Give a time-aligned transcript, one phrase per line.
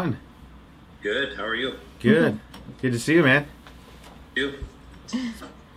[0.00, 0.16] on?
[1.02, 1.36] Good.
[1.36, 1.74] How are you?
[1.98, 2.38] Good.
[2.80, 3.48] Good to see you, man.
[4.36, 4.54] You?
[5.12, 5.34] I'm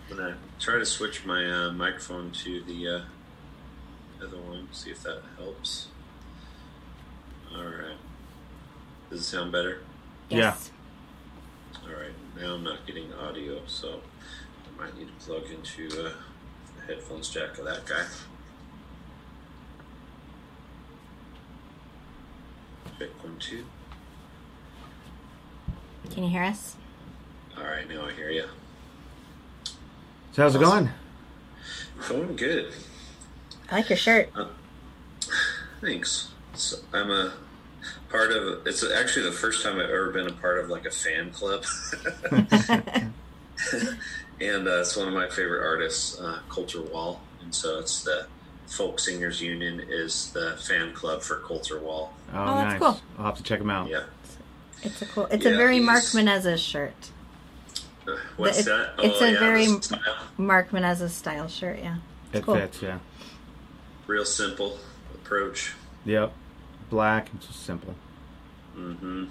[0.08, 4.68] gonna try to switch my uh, microphone to the uh, other one.
[4.70, 5.88] See if that helps.
[7.52, 7.96] All right.
[9.10, 9.80] Does it sound better?
[10.28, 10.70] Yes.
[11.84, 12.14] All right.
[12.40, 14.02] Now I'm not getting audio, so
[14.78, 16.12] I might need to plug into uh,
[16.76, 18.04] the headphones jack of that guy.
[23.00, 23.64] Check one, two.
[26.12, 26.76] Can you hear us?
[27.56, 27.88] All right.
[27.88, 28.44] Now I hear you.
[30.32, 30.88] So how's it going?
[32.08, 32.72] Going good.
[33.70, 34.30] I like your shirt.
[35.80, 36.30] Thanks.
[36.54, 37.32] So I'm a
[38.10, 38.66] part of.
[38.66, 41.64] It's actually the first time I've ever been a part of like a fan club,
[42.30, 43.12] and
[44.68, 48.26] uh, it's one of my favorite artists, uh, Colter Wall, and so it's the
[48.66, 52.12] Folk Singers Union is the fan club for Colter Wall.
[52.32, 52.78] Oh, Oh, that's nice.
[52.78, 53.00] cool.
[53.18, 53.88] I'll have to check them out.
[53.88, 54.04] Yeah.
[54.82, 55.26] It's a cool.
[55.26, 57.10] It's Yeah, a very Mark he's- Menezes shirt.
[58.06, 58.94] Uh, What's it- that?
[58.98, 60.00] it's oh a yeah, very- the style.
[60.36, 61.78] Mark Menezes style shirt.
[61.80, 61.96] Yeah.
[62.32, 62.54] It cool.
[62.56, 62.98] fits, yeah.
[64.06, 64.78] real simple
[65.14, 65.72] approach.
[66.04, 66.32] Yep.
[66.90, 67.94] Black and just simple.
[68.76, 69.26] Mm-hmm.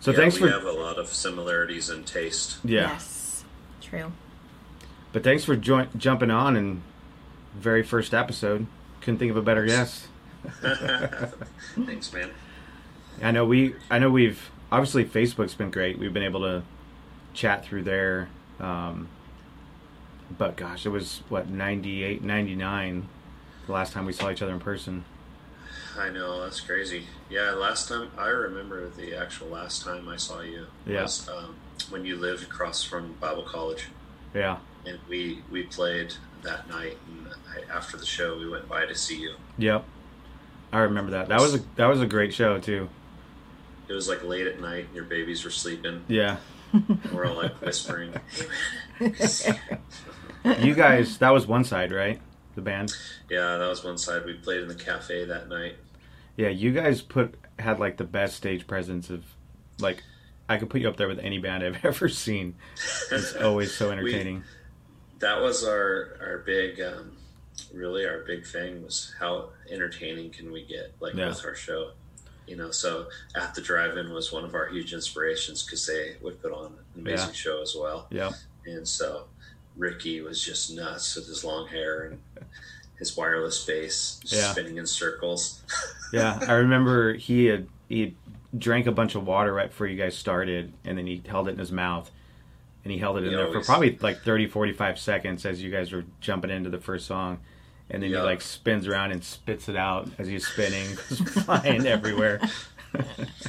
[0.00, 2.58] So yeah, thanks we for have a lot of similarities in taste.
[2.64, 2.92] yeah.
[2.92, 3.44] Yes.
[3.80, 4.12] True.
[5.12, 6.82] But thanks for join- jumping on and
[7.56, 8.66] very first episode.
[9.00, 10.08] Couldn't think of a better guest.
[10.62, 12.30] Thanks, man.
[13.22, 15.98] I know we I know we've obviously Facebook's been great.
[15.98, 16.62] We've been able to
[17.34, 18.28] chat through there.
[18.60, 19.08] Um,
[20.36, 23.08] but gosh, it was what 98, 99
[23.66, 25.04] the last time we saw each other in person.
[25.98, 27.04] I know that's crazy.
[27.30, 31.02] Yeah, last time I remember the actual last time I saw you Yeah.
[31.02, 31.56] was um,
[31.90, 33.86] when you lived across from Bible College,
[34.34, 34.58] Yeah.
[34.84, 36.98] and we we played that night.
[37.08, 39.36] And I, after the show, we went by to see you.
[39.58, 39.84] Yep.
[40.72, 41.28] I remember that.
[41.28, 42.88] That was a that was a great show too.
[43.88, 46.02] It was like late at night, and your babies were sleeping.
[46.08, 46.36] Yeah.
[46.72, 48.12] And we're all like whispering.
[50.62, 52.20] You guys that was one side, right?
[52.54, 52.92] The band.
[53.28, 54.24] yeah, that was one side.
[54.24, 55.74] We played in the cafe that night.
[56.36, 59.24] Yeah, you guys put had like the best stage presence of
[59.80, 60.02] like
[60.48, 62.54] I could put you up there with any band I've ever seen.
[63.10, 64.44] It's always so entertaining.
[65.18, 67.16] that was our our big um,
[67.74, 71.28] really our big thing was how entertaining can we get like Yeah.
[71.28, 71.90] with our show
[72.46, 76.40] you know so at the drive-in was one of our huge inspirations because they would
[76.40, 77.32] put on an amazing Yeah.
[77.32, 78.30] show as well yeah
[78.66, 79.24] and so
[79.76, 82.46] ricky was just nuts with his long hair and
[82.98, 84.52] his wireless bass Yeah.
[84.52, 85.62] spinning in circles
[86.12, 88.14] Yeah, I remember he had he
[88.56, 91.52] drank a bunch of water right before you guys started, and then he held it
[91.52, 92.08] in his mouth,
[92.84, 95.68] and he held it in He there for probably like 30, 45 seconds as you
[95.70, 97.40] guys were jumping into the first song,
[97.90, 98.18] and then Yeah.
[98.20, 100.86] he like spins around and spits it out as he's spinning,
[101.44, 102.40] flying everywhere.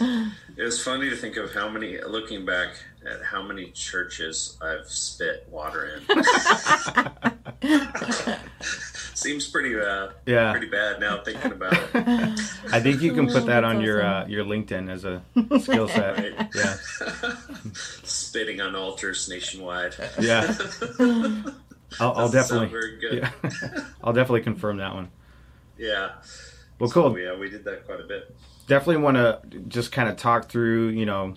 [0.02, 2.70] it was funny to think of how many looking back
[3.10, 6.02] at how many churches i've spit water in
[9.14, 10.52] seems pretty uh, Yeah.
[10.52, 12.40] pretty bad now thinking about it
[12.74, 15.22] I think you can put that on your uh, your LinkedIn as a
[15.62, 16.18] skill set.
[16.18, 16.50] Right.
[16.54, 16.76] Yeah,
[18.04, 19.96] spitting on altars nationwide.
[20.20, 20.54] yeah.
[22.00, 23.14] I'll, I'll definitely, very good.
[23.44, 23.50] yeah,
[24.04, 25.10] I'll definitely confirm that one.
[25.78, 26.12] Yeah.
[26.80, 27.20] Well, So, cool.
[27.20, 28.36] yeah, we did that quite a bit.
[28.68, 31.34] definitely want to just kind of talk through, you know,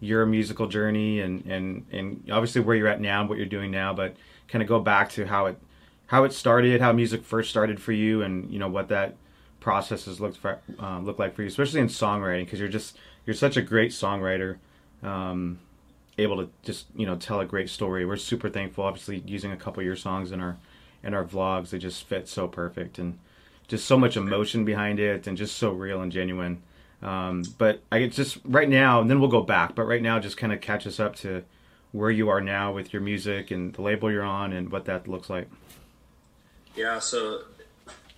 [0.00, 3.70] your musical journey and and and obviously where you're at now, and what you're doing
[3.70, 4.16] now, but
[4.48, 5.58] kind of go back to how it
[6.06, 9.14] how it started, how music first started for you, and you know what that
[9.60, 12.98] process has looked for uh, looked like for you, especially in songwriting, because you're just
[13.26, 14.56] you're such a great songwriter,
[15.04, 15.60] um,
[16.18, 18.04] able to just you know tell a great story.
[18.04, 20.58] We're super thankful, obviously, using a couple of your songs in our
[21.02, 21.70] in our vlogs.
[21.70, 23.18] They just fit so perfect and
[23.68, 26.62] just so much emotion behind it, and just so real and genuine.
[27.02, 29.74] Um, but I just right now, and then we'll go back.
[29.74, 31.44] But right now, just kind of catch us up to
[31.92, 35.08] where you are now with your music and the label you're on, and what that
[35.08, 35.48] looks like.
[36.74, 37.42] Yeah, so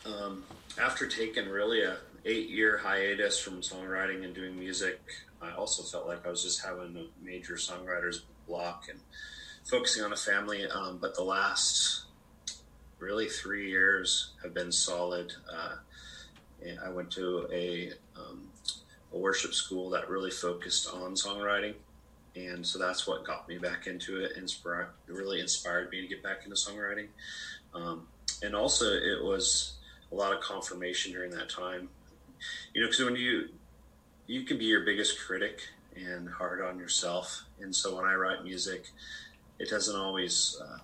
[0.07, 0.45] um,
[0.81, 5.01] after taking really a eight year hiatus from songwriting and doing music,
[5.45, 9.01] I also felt like I was just having a major songwriter's block and
[9.65, 10.67] focusing on a family.
[10.67, 12.05] Um, but the last
[12.99, 15.33] really three years have been solid.
[15.53, 15.77] Uh,
[16.85, 18.49] I went to a, um,
[19.13, 21.75] a worship school that really focused on songwriting.
[22.37, 24.37] And so that's what got me back into it.
[24.37, 27.09] Inspire, it really inspired me to get back into songwriting.
[27.75, 28.09] Um,
[28.43, 29.75] and also, it was
[30.11, 31.89] a lot of confirmation during that time.
[32.73, 33.51] You know, because when you
[34.27, 35.61] you can be your biggest critic
[35.97, 38.87] and hard on yourself, and so when I write music,
[39.59, 40.79] it doesn't always uh,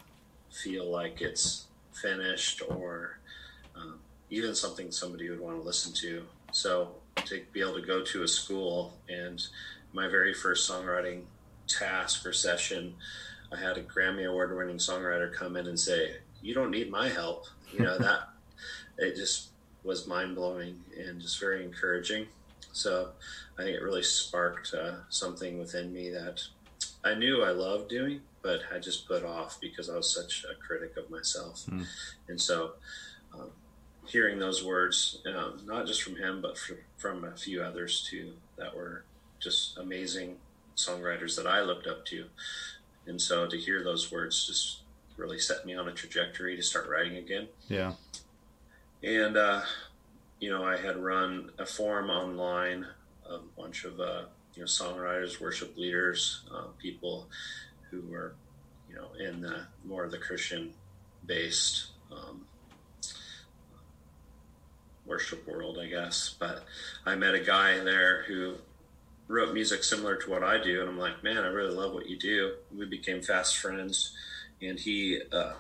[0.51, 3.19] feel like it's finished or
[3.75, 3.99] um,
[4.31, 6.25] even something somebody would want to listen to.
[6.53, 9.45] So to be able to go to a school and
[9.93, 11.23] my very first songwriting
[11.67, 12.95] task or session,
[13.53, 17.09] I had a Grammy award winning songwriter come in and say, "You don't need my
[17.09, 18.29] help." You know that
[18.99, 19.49] it just
[19.83, 22.27] was mind blowing and just very encouraging.
[22.73, 23.11] So
[23.59, 26.43] I think it really sparked uh, something within me that
[27.05, 30.55] I knew I loved doing, but I just put off because I was such a
[30.55, 31.67] critic of myself.
[31.67, 31.87] Mm.
[32.29, 32.73] And so,
[33.35, 33.51] um,
[34.07, 38.33] hearing those words, um, not just from him, but from, from a few others too,
[38.57, 39.05] that were
[39.39, 40.37] just amazing
[40.77, 42.27] songwriters that I looked up to.
[43.07, 44.81] And so to hear those words just
[45.17, 47.49] really set me on a trajectory to start writing again.
[47.69, 47.93] Yeah.
[49.03, 49.63] And, uh,
[50.41, 52.87] you know, I had run a forum online,
[53.27, 54.23] of a bunch of, uh,
[54.55, 57.29] you know, songwriters, worship leaders, uh, people
[57.91, 58.35] who were,
[58.89, 60.73] you know, in the more of the Christian
[61.27, 62.47] based um,
[65.07, 66.35] worship world, I guess.
[66.39, 66.65] But
[67.05, 68.55] I met a guy there who
[69.29, 72.09] wrote music similar to what I do, and I'm like, man, I really love what
[72.09, 72.55] you do.
[72.77, 74.17] We became fast friends,
[74.61, 75.53] and he uh,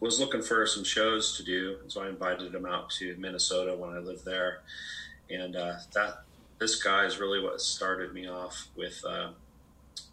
[0.00, 3.90] was looking for some shows to do, so I invited him out to Minnesota when
[3.90, 4.62] I lived there,
[5.30, 6.24] and uh, that
[6.58, 9.04] this guy is really what started me off with.
[9.04, 9.30] Uh,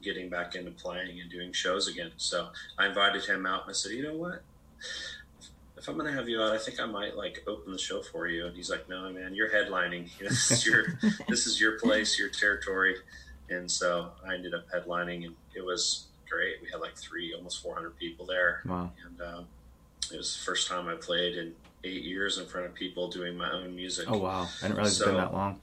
[0.01, 2.11] getting back into playing and doing shows again.
[2.17, 4.41] So I invited him out and I said, you know what?
[5.77, 8.27] If I'm gonna have you out, I think I might like open the show for
[8.27, 8.45] you.
[8.45, 10.09] And he's like, no, man, you're headlining.
[10.19, 10.85] You know, this is your
[11.27, 12.95] this is your place, your territory.
[13.49, 16.55] And so I ended up headlining, and it was great.
[16.61, 18.61] We had like three, almost 400 people there.
[18.65, 18.91] Wow.
[19.05, 19.47] And um,
[20.13, 21.53] it was the first time I played in
[21.83, 24.05] eight years in front of people doing my own music.
[24.09, 24.47] Oh wow!
[24.59, 25.59] I didn't realize it's been that long.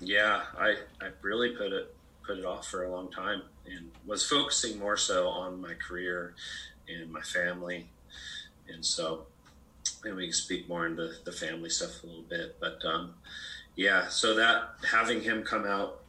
[0.00, 1.94] Yeah, I, I really put it
[2.26, 6.34] put it off for a long time and was focusing more so on my career
[6.88, 7.88] and my family.
[8.68, 9.26] And so
[10.04, 12.56] and we can speak more into the family stuff a little bit.
[12.60, 13.14] But um,
[13.74, 16.02] yeah, so that having him come out,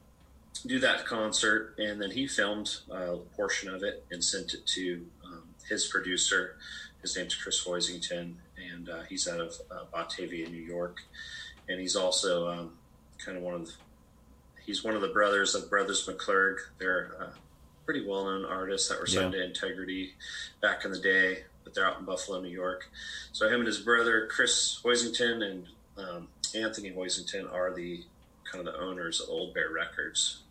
[0.65, 5.05] do that concert, and then he filmed a portion of it and sent it to
[5.25, 6.57] um, his producer.
[7.07, 8.33] His name's Chris Hoisington,
[8.73, 10.97] and uh, he's out of uh, Batavia, New York.
[11.69, 12.73] And he's also um,
[13.17, 13.71] kind of one of the,
[14.65, 16.57] he's one of the brothers of Brothers McClurg.
[16.79, 17.29] They're uh,
[17.85, 20.15] pretty well known artists that were signed to Integrity
[20.61, 22.89] back in the day, but they're out in Buffalo, New York.
[23.31, 25.65] So him and his brother Chris Hoisington and
[25.97, 28.03] um, Anthony Hoisington are the
[28.51, 30.41] kind of the owners of Old Bear Records.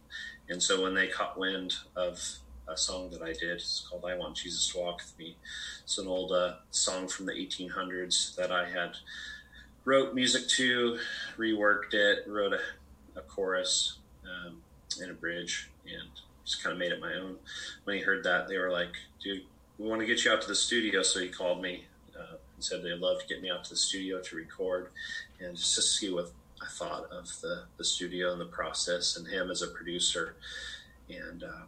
[0.49, 2.39] And so when they caught wind of
[2.69, 5.37] a song that I did, it's called "I Want Jesus to Walk with Me."
[5.85, 8.97] It's an old uh, song from the 1800s that I had
[9.85, 10.99] wrote music to,
[11.39, 12.61] reworked it, wrote a,
[13.19, 14.61] a chorus um,
[15.01, 16.09] and a bridge, and
[16.45, 17.37] just kind of made it my own.
[17.85, 19.43] When he heard that, they were like, "Dude,
[19.79, 21.85] we want to get you out to the studio." So he called me
[22.19, 24.91] uh, and said they'd love to get me out to the studio to record
[25.41, 29.27] and just to see what I thought of the the studio and the process, and
[29.27, 30.35] him as a producer,
[31.09, 31.45] and.
[31.45, 31.63] Uh,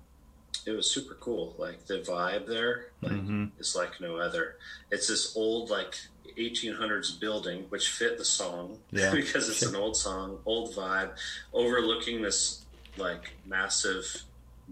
[0.67, 1.55] it was super cool.
[1.59, 4.56] Like the vibe there, like hmm is like no other.
[4.91, 5.95] It's this old like
[6.39, 9.11] 1800s building which fit the song Yeah.
[9.15, 11.11] because it's an old song, old vibe,
[11.53, 12.65] overlooking this
[12.97, 14.23] like massive,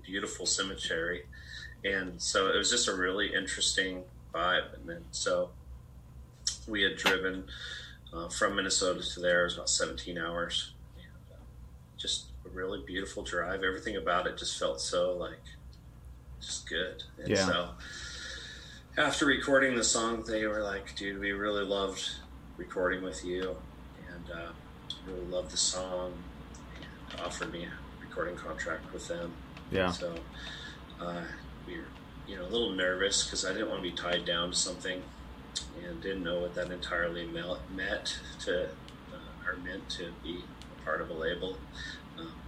[0.05, 1.23] beautiful cemetery,
[1.84, 4.02] and so it was just a really interesting
[4.34, 4.75] vibe.
[4.75, 5.50] And then so
[6.69, 7.44] we had driven
[8.12, 9.43] uh, from Minnesota to there.
[9.43, 10.72] It was about 17 hours.
[10.96, 11.43] And, uh,
[11.96, 13.62] just a really beautiful drive.
[13.62, 15.38] Everything about it just felt so like
[16.40, 17.02] just good.
[17.19, 17.46] And Yeah.
[17.46, 17.69] so
[18.96, 22.02] after recording the song, they were like, dude, we really loved
[22.56, 23.56] recording with you
[24.08, 24.52] and uh,
[25.06, 26.12] really loved the song
[27.10, 29.34] and offered me a recording contract with them.
[29.70, 29.90] Yeah.
[29.90, 30.14] So
[31.00, 31.22] uh,
[31.66, 31.84] we were,
[32.26, 35.02] you know, a little nervous because I didn't want to be tied down to something
[35.84, 40.40] and didn't know what that entirely meant to uh, or meant to be
[40.72, 41.58] a part of a label.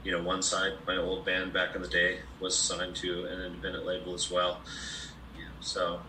[0.09, 3.43] You know, one side, my old band back in the day was signed to an
[3.43, 4.63] independent label as well.
[5.37, 6.01] Yeah, so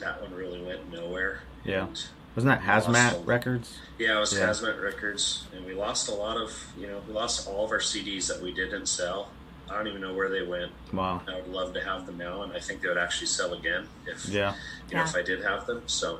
[0.00, 1.40] that one really went nowhere.
[1.64, 1.86] Yeah.
[1.86, 2.04] And,
[2.34, 3.24] Wasn't that Hazmat Awesome.
[3.24, 3.78] Records?
[3.98, 4.50] yeah, it was Yeah.
[4.50, 7.78] Hazmat Records, and we lost a lot of, you know, we lost all of our
[7.78, 9.30] CDs that we didn't sell.
[9.70, 10.72] I don't even know where they went.
[10.92, 11.22] Wow.
[11.26, 13.88] I would love to have them now, and I think they would actually sell again
[14.06, 14.52] if Yeah.
[14.90, 15.08] you know Yeah.
[15.08, 15.84] if I did have them.
[15.86, 16.18] So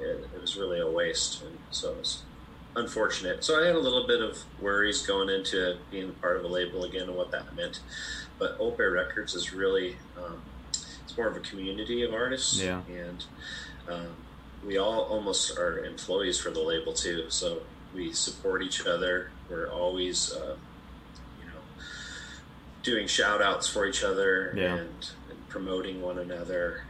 [0.00, 2.22] it, it was really a waste, and so it was
[2.76, 3.42] unfortunate.
[3.44, 6.84] So I had a little bit of worries going into being part of a label
[6.84, 7.80] again and what that meant.
[8.38, 12.82] But Old Bear Records is really um, it's more of a community of artists, Yeah.
[12.88, 13.24] and
[13.88, 14.06] um,
[14.64, 17.26] we all almost are employees for the label too.
[17.30, 17.62] So
[17.94, 19.30] we support each other.
[19.50, 20.56] We're always uh,
[21.40, 21.82] you know
[22.84, 24.76] doing shout outs for each other Yeah.
[24.76, 26.82] and, and promoting one another.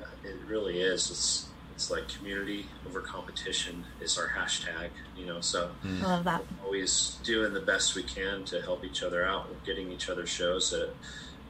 [0.00, 1.08] Uh, it really is.
[1.10, 1.46] It's
[1.76, 4.88] it's like community over competition is our hashtag.
[5.14, 6.42] You know, so I love that.
[6.64, 9.50] always doing the best we can to help each other out.
[9.50, 10.88] We're getting each other shows at,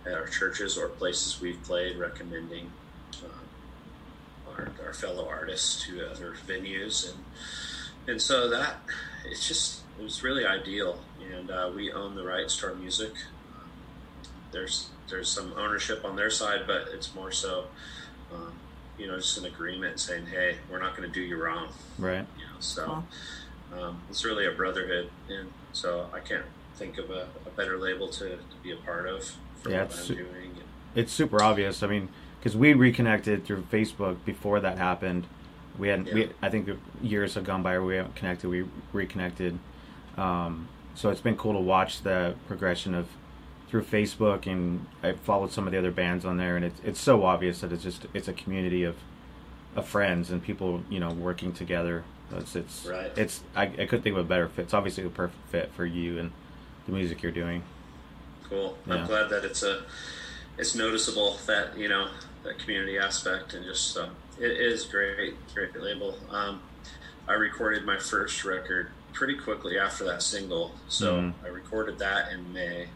[0.05, 2.73] at our churches or places we've played, recommending
[3.25, 7.25] um, our, our fellow artists to other venues, and
[8.09, 8.81] and so that
[9.31, 10.99] it's just it was really ideal.
[11.33, 13.13] And uh, we own the rights to our music.
[13.55, 13.71] Um,
[14.51, 17.67] there's there's some ownership on their side, but it's more so.
[18.35, 18.55] Um,
[18.99, 22.27] you know, just an agreement saying, "Hey, we're not going to do you wrong." Right.
[22.39, 23.05] You know, so
[23.79, 26.45] um, it's really a brotherhood, and so I can't
[26.77, 29.25] think of a, a better label to, to be a part of
[29.63, 30.55] for Yeah, what it's I'm su- doing.
[30.95, 31.83] It's super obvious.
[31.83, 35.27] I mean, because we reconnected through Facebook before that happened.
[35.79, 36.13] We hadn't.
[36.13, 36.71] We, I think
[37.03, 38.49] years have gone by where we haven't connected.
[38.49, 39.59] We reconnected.
[40.17, 43.07] Um, so it's been cool to watch the progression of
[43.83, 47.01] through Facebook, and I followed some of the other bands on there, and it's it's
[47.01, 48.97] so obvious that it's just it's a community of
[49.75, 52.05] of friends and people you know working together.
[52.33, 53.13] It's it's Right.
[53.17, 54.63] it's I, I couldn't think of a better fit.
[54.63, 56.33] It's obviously a perfect fit for you and
[56.87, 57.63] the music you're doing.
[58.49, 58.77] Cool.
[58.87, 58.95] Yeah.
[58.95, 59.85] I'm glad that it's a
[60.59, 62.09] it's noticeable that you know
[62.45, 64.09] that community aspect and just uh,
[64.41, 66.19] it is great, great label.
[66.31, 66.63] Um,
[67.29, 71.35] I recorded my first record pretty quickly after that single, so Mhm.
[71.43, 72.91] I recorded that in May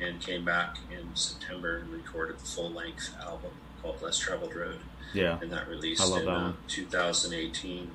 [0.00, 4.80] and came back in September and recorded the full length album called Less Traveled Road.
[5.14, 5.38] Yeah.
[5.42, 7.90] and that released in that uh, 2018.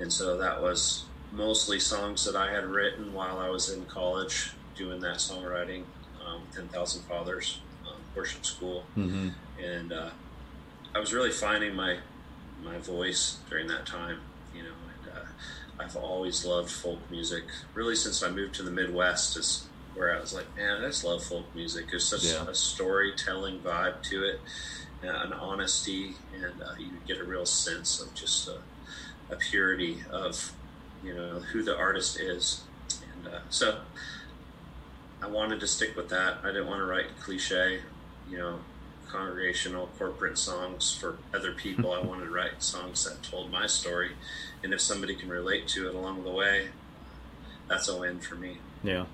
[0.00, 4.50] And so that was mostly songs that I had written while I was in college
[4.74, 5.84] doing that songwriting,
[6.26, 8.82] um, 10,000 Fathers um, worship school.
[8.96, 9.28] hmm
[9.62, 10.10] And uh,
[10.94, 11.98] I was really finding my
[12.64, 14.20] my voice during that time,
[14.52, 14.74] you know.
[15.04, 15.26] And uh,
[15.78, 19.36] I've always loved folk music, really since I moved to the Midwest.
[19.36, 21.86] Is where I was like, man, I just love folk music.
[21.90, 22.46] There's such Yeah.
[22.48, 24.40] a storytelling vibe to it,
[25.04, 28.58] uh, an honesty, and uh, you get a real sense of just a,
[29.30, 30.52] a purity of,
[31.02, 32.62] you know, who the artist is.
[33.14, 33.80] And uh, so
[35.22, 36.38] I wanted to stick with that.
[36.42, 37.80] I didn't want to write cliche,
[38.28, 38.60] you know,
[39.08, 41.92] congregational corporate songs for other people.
[41.92, 44.10] I wanted to write songs that told my story,
[44.66, 46.66] and if somebody can relate to it along the way,
[47.68, 48.58] that's a win for me.
[48.82, 49.04] Yeah.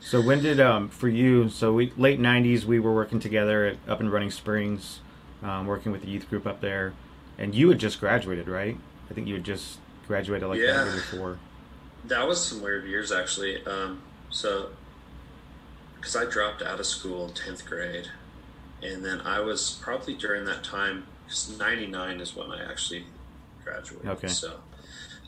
[0.00, 1.48] So when did um for you?
[1.48, 4.98] So we late '90s we were working together at Up and Running Springs,
[5.44, 6.92] um, working with the youth group up there,
[7.38, 8.76] and you had just graduated, right?
[9.08, 9.78] I think you had just
[10.08, 10.72] graduated like Yeah.
[10.72, 11.38] that year before.
[12.06, 13.64] That was some weird years actually.
[13.64, 14.70] Um, so,
[15.96, 18.08] because I dropped out of school in tenth grade,
[18.82, 21.06] and then I was probably during that time.
[21.24, 23.06] Because '99 is when I actually
[23.64, 24.08] graduated.
[24.08, 24.28] Okay.
[24.28, 24.60] So,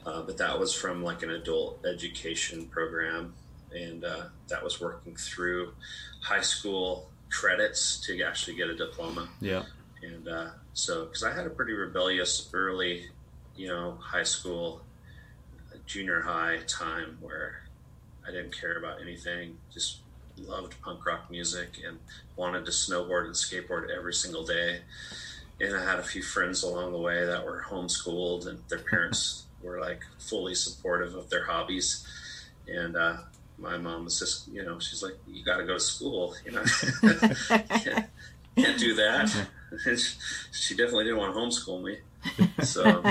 [0.04, 3.34] uh, but that was from like an adult education program,
[3.74, 5.72] and uh, that was working through
[6.20, 9.28] high school credits to actually get a diploma.
[9.40, 9.64] Yeah.
[10.02, 13.06] And uh, so, because I had a pretty rebellious early,
[13.56, 14.82] you know, high school,
[15.86, 17.62] junior high time where
[18.26, 19.98] I didn't care about anything, just
[20.38, 21.98] loved punk rock music and
[22.36, 24.80] wanted to snowboard and skateboard every single day.
[25.60, 29.44] And I had a few friends along the way that were homeschooled and their parents
[29.62, 32.06] were like fully supportive of their hobbies.
[32.68, 33.16] And uh,
[33.58, 36.52] my mom was just, you know, she's like, you got to go to school, you
[36.52, 36.62] know,
[37.68, 38.06] can't,
[38.56, 39.48] can't do that.
[40.52, 41.98] she definitely didn't want to homeschool me.
[42.62, 43.02] So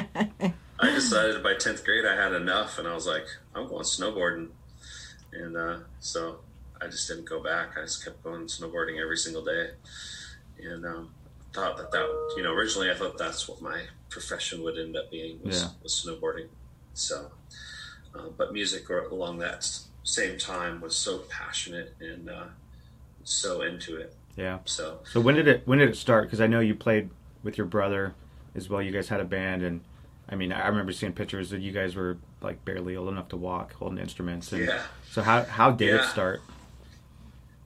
[0.80, 4.50] I decided by 10th grade I had enough and I was like, I'm going snowboarding.
[5.34, 6.40] And uh, so
[6.82, 7.78] I just didn't go back.
[7.78, 9.70] I just kept going snowboarding every single day.
[10.62, 11.10] And um,
[11.56, 15.10] thought that that, you know, originally I thought that's what my profession would end up
[15.10, 15.70] being was, Yeah.
[15.82, 16.48] was snowboarding.
[16.94, 17.32] So,
[18.14, 19.68] uh, but music or- along that
[20.04, 22.46] same time was so passionate and uh,
[23.24, 24.14] so into it.
[24.36, 24.60] Yeah.
[24.66, 26.26] So So when did it when did it start?
[26.28, 27.10] Because I know you played
[27.44, 28.14] with your brother
[28.54, 28.82] as well.
[28.82, 29.82] You guys had a band, and
[30.30, 33.38] I mean I remember seeing pictures that you guys were like barely old enough to
[33.38, 34.52] walk, holding instruments.
[34.52, 34.82] And yeah.
[35.10, 36.42] So how how did it start?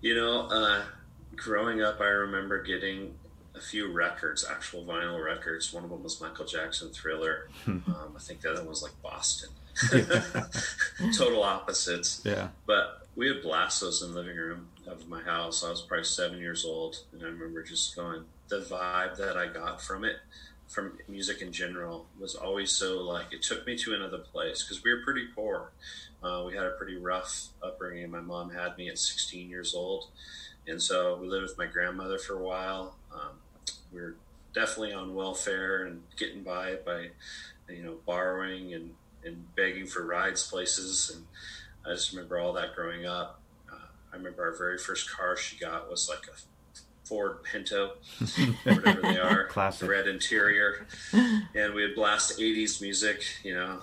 [0.01, 0.83] You know, uh,
[1.35, 3.15] growing up, I remember getting
[3.59, 5.73] a few records, actual vinyl records.
[5.73, 7.49] One of them was Michael Jackson Thriller.
[7.67, 9.49] um, I think the other one was like Boston.
[11.13, 12.21] Total opposites.
[12.23, 12.49] Yeah.
[12.65, 15.63] But we had blastos in the living room of my house.
[15.63, 18.23] I was probably seven years old, and I remember just going.
[18.47, 20.15] The vibe that I got from it,
[20.67, 24.83] from music in general, was always so like it took me to another place because
[24.83, 25.71] we were pretty poor.
[26.23, 28.09] Uh, we had a pretty rough upbringing.
[28.09, 30.07] My mom had me at 16 years old,
[30.67, 32.95] and so we lived with my grandmother for a while.
[33.13, 33.38] Um,
[33.93, 34.15] we were
[34.53, 37.09] definitely on welfare and getting by by,
[37.69, 38.91] you know, borrowing and
[39.23, 41.25] and begging for rides places and
[41.85, 43.41] I just remember all that growing up.
[43.71, 43.75] Uh,
[44.13, 46.37] I remember our very first car she got was like a
[47.07, 47.93] Ford Pinto,
[48.63, 49.89] whatever they are, Classic.
[49.89, 53.81] red interior, and we would blast '80s music, you know,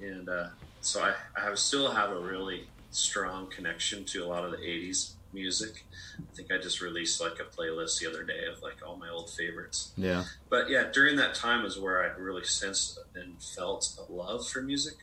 [0.00, 0.46] and uh,
[0.80, 5.12] so I, I still have a really strong connection to a lot of the '80s
[5.32, 5.84] music.
[6.18, 9.08] I think I just released like a playlist the other day of like all my
[9.08, 9.92] old favorites.
[9.96, 10.24] Yeah.
[10.48, 14.62] But yeah, during that time is where I really sensed and felt a love for
[14.62, 14.96] music.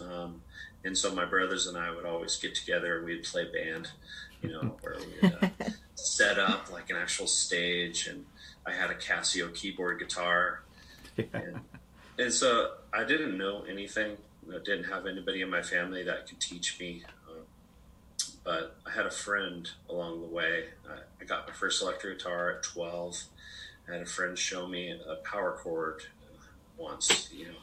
[0.00, 0.42] Um,
[0.84, 3.88] and so my brothers and I would always get together and we'd play band,
[4.42, 5.48] you know, where we'd uh,
[5.94, 8.06] set up like an actual stage.
[8.06, 8.24] And
[8.66, 10.62] I had a Casio keyboard guitar.
[11.16, 11.60] And,
[12.18, 14.16] and so I didn't know anything.
[14.48, 17.02] I didn't have anybody in my family that could teach me.
[18.48, 20.64] But I had a friend along the way.
[20.88, 23.24] I, I got my first electric guitar at 12.
[23.86, 26.46] I had a friend show me a power chord uh,
[26.78, 27.58] once, you know,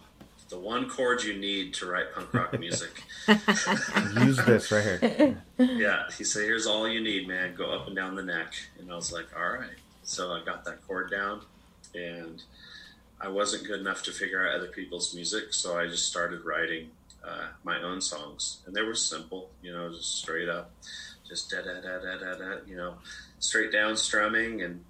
[0.50, 3.02] the one chord you need to write punk rock music.
[3.28, 5.44] Use this right here.
[5.58, 7.56] yeah, he said, "Here's all you need, man.
[7.56, 10.66] Go up and down the neck." And I was like, "All right." So I got
[10.66, 11.42] that chord down,
[11.96, 12.44] and
[13.20, 16.92] I wasn't good enough to figure out other people's music, so I just started writing
[17.26, 20.72] uh, my own songs, and they were simple, you know, just straight up,
[21.28, 22.96] just da da da da da da, you know,
[23.40, 24.84] straight down strumming and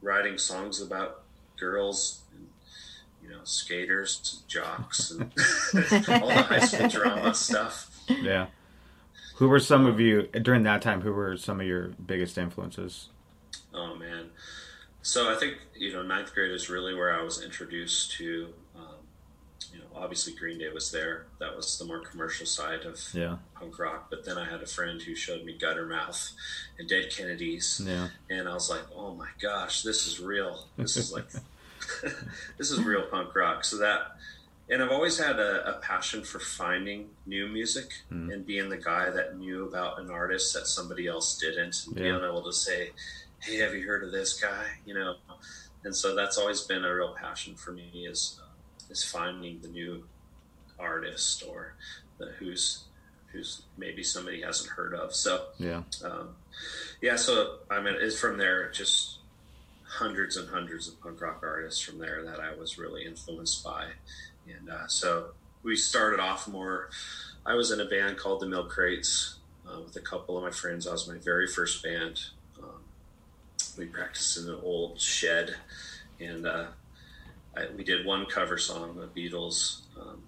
[0.00, 1.22] writing songs about
[1.58, 2.46] girls and
[3.22, 5.22] you know skaters, jocks, and
[6.22, 7.90] all the high school drama stuff.
[8.08, 8.46] Yeah.
[9.36, 11.00] Who were some of you during that time?
[11.00, 13.08] Who were some of your biggest influences?
[13.74, 14.30] Oh man.
[15.02, 18.52] So I think you know ninth grade is really where I was introduced to.
[19.72, 21.26] You know, obviously Green Day was there.
[21.38, 23.36] That was the more commercial side of Yeah.
[23.54, 24.08] punk rock.
[24.10, 26.32] But then I had a friend who showed me Guttermouth
[26.78, 28.08] and Dead Kennedys, Yeah.
[28.30, 30.68] and I was like, oh my gosh, this is real.
[30.76, 31.26] This is like,
[32.58, 33.64] this is real punk rock.
[33.64, 34.16] So that,
[34.68, 38.32] and I've always had a, a passion for finding new music Mm.
[38.32, 42.02] and being the guy that knew about an artist that somebody else didn't, and Yeah.
[42.12, 42.92] being able to say,
[43.40, 44.78] hey, have you heard of this guy?
[44.86, 45.16] You know,
[45.84, 48.38] and so that's always been a real passion for me is
[48.92, 50.04] is finding the new
[50.78, 51.74] artist or
[52.18, 52.84] the, who's
[53.32, 55.14] who's maybe somebody hasn't heard of.
[55.14, 55.82] So Yeah.
[56.04, 56.36] um,
[57.00, 59.18] yeah, so I mean, it's from there just
[59.84, 63.88] hundreds and hundreds of punk rock artists from there that I was really influenced by,
[64.46, 65.28] and uh, so
[65.62, 66.90] we started off more.
[67.46, 70.50] I was in a band called the Milk Crates uh, with a couple of my
[70.50, 70.84] friends.
[70.84, 72.20] That was my very first band.
[72.62, 72.82] Um,
[73.78, 75.54] we practiced in an old shed,
[76.20, 76.66] and uh,
[77.56, 80.22] I, we did one cover song, the Beatles, um,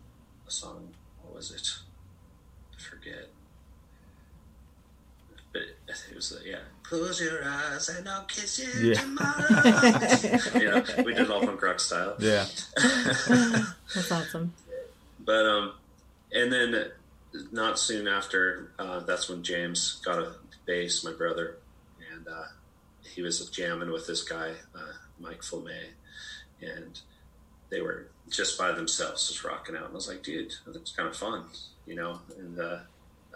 [0.47, 0.89] a song.
[1.23, 1.69] What was it?
[2.77, 3.29] I forget
[5.55, 6.59] but it, it was uh, yeah.
[6.83, 8.95] Close your eyes and I'll kiss you Yeah.
[9.01, 9.47] tomorrow.
[10.61, 12.17] yeah, we did all punk rock style.
[12.19, 12.45] Yeah.
[13.95, 14.53] That's awesome.
[15.25, 15.73] But um,
[16.33, 16.91] and then
[17.53, 20.33] not soon after, uh, that's when James got a
[20.67, 21.57] bass, my brother,
[22.13, 22.45] and uh,
[23.15, 25.85] he was jamming with this guy, uh, Mike Flemay,
[26.61, 27.01] and
[27.75, 29.83] they were just by themselves, just rocking out.
[29.85, 31.45] And I was like, dude, that's kind of fun,
[31.87, 32.21] you know.
[32.39, 32.79] And uh,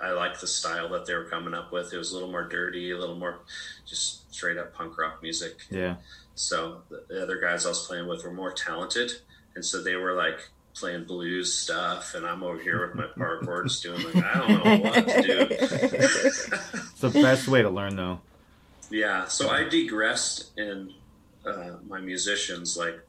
[0.01, 1.93] I liked the style that they were coming up with.
[1.93, 3.41] It was a little more dirty, a little more
[3.87, 5.67] just straight up punk rock music.
[5.71, 5.97] Yeah.
[6.37, 9.11] So the, the other guys I was playing with were more talented,
[9.57, 10.39] and so they were like
[10.75, 14.65] playing blues stuff, and I'm over here with my power chords doing like I don't
[14.65, 15.49] know what to do.
[17.01, 18.21] It's the best way to learn, though.
[18.91, 20.93] yeah, so I digressed in
[21.47, 22.77] uh, my musicians.
[22.77, 23.01] Like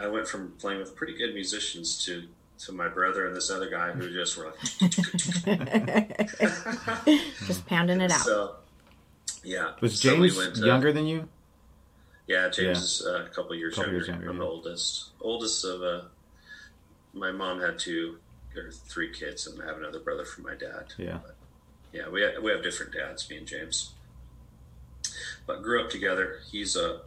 [0.00, 2.24] I went from playing with pretty good musicians to
[2.56, 4.90] to my brother and this other guy who just were like.
[7.46, 8.20] Just pounding it out.
[8.20, 8.56] So
[9.42, 11.28] yeah, Was So we James went to- younger than you?
[12.26, 12.70] Yeah, James Yeah.
[12.72, 13.98] is uh, a couple years Couple younger.
[13.98, 14.42] years younger, I'm yeah.
[14.42, 15.10] the oldest.
[15.20, 16.02] Oldest of uh,
[17.12, 18.18] my mom had two
[18.56, 20.94] or three kids, and I have another brother from my dad.
[20.96, 21.18] Yeah.
[21.92, 23.92] Yeah, we have, we have different dads, me and James.
[25.46, 26.38] But grew up together.
[26.50, 27.00] He's a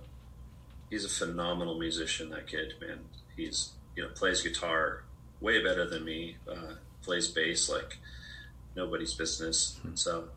[0.89, 2.30] he's a phenomenal musician.
[2.30, 3.00] That kid, man.
[3.36, 5.04] He's you know plays guitar
[5.41, 6.38] way better than me.
[6.50, 7.97] Uh, plays bass like
[8.76, 9.80] nobody's business.
[9.82, 9.95] Hmm.
[9.95, 10.30] So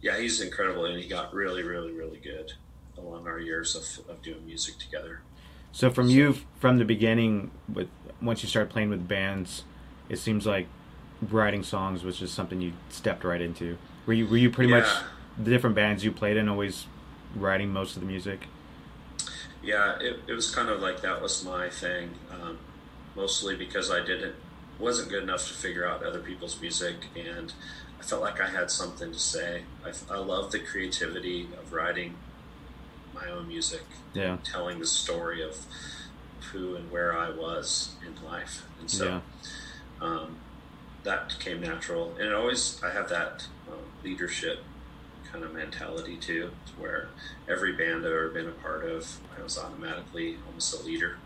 [0.00, 2.52] yeah, he's incredible, and he got really, really, really good
[2.96, 5.20] along our years of, of doing music together.
[5.72, 7.88] So from you, from the beginning, with
[8.20, 9.64] once you started playing with bands,
[10.08, 10.66] it seems like
[11.30, 13.76] writing songs was just something you stepped right into.
[14.06, 14.86] Were you were you pretty much
[15.38, 16.86] the different bands you played in always
[17.36, 18.46] writing most of the music?
[19.62, 22.58] Yeah, it, it was kind of like that was my thing, um,
[23.16, 24.34] mostly because I didn't
[24.78, 27.52] wasn't good enough to figure out other people's music, and
[27.98, 29.62] I felt like I had something to say.
[29.84, 32.14] I, I love the creativity of writing
[33.12, 33.82] my own music,
[34.14, 34.36] Yeah.
[34.44, 35.56] telling the story of
[36.52, 39.20] who and where I was in life, and so Yeah.
[40.00, 40.36] um,
[41.02, 42.12] that came natural.
[42.18, 44.60] And it always I have that um, leadership
[45.30, 47.08] kind of mentality too, where
[47.48, 51.18] every band I've ever been a part of, I was automatically almost a leader.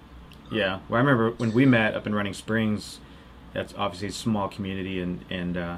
[0.51, 0.81] Yeah.
[0.89, 2.99] Well, I remember when we met up in Running Springs.
[3.55, 5.77] That's obviously a small community, and and uh,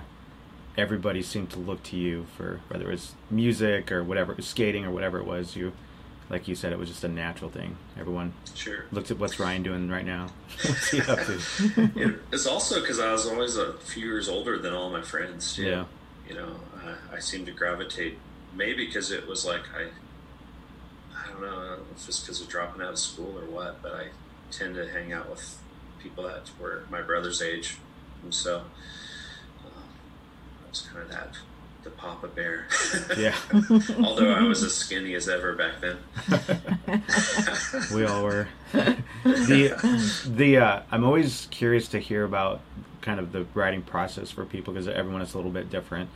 [0.77, 4.91] everybody seemed to look to you for whether it was music or whatever, skating or
[4.93, 5.57] whatever it was.
[5.57, 5.73] You,
[6.31, 7.77] like you said, it was just a natural thing.
[7.99, 8.85] Everyone Sure.
[8.93, 10.29] looked at what's Ryan doing right now.
[10.65, 11.91] What's he up to?
[11.97, 15.55] It, it's also because I was always a few years older than all my friends
[15.57, 15.65] too.
[15.65, 15.85] Yeah.
[16.29, 18.19] You know, I, I seemed to gravitate
[18.55, 19.89] maybe because it was like I,
[21.17, 24.07] I don't know, if it's because of dropping out of school or what, but I
[24.51, 25.59] tend to hang out with
[25.99, 27.79] people that were my brother's age,
[28.23, 28.59] and so
[29.65, 29.83] um,
[30.63, 31.37] I kind of that
[31.85, 32.67] the Papa Bear.
[33.17, 33.35] Yeah.
[34.03, 35.99] Although I was as skinny as ever back then.
[37.95, 38.49] we all were.
[38.73, 42.61] the the uh, I'm always curious to hear about
[43.03, 46.09] kind of the writing process for people because everyone is a little bit different.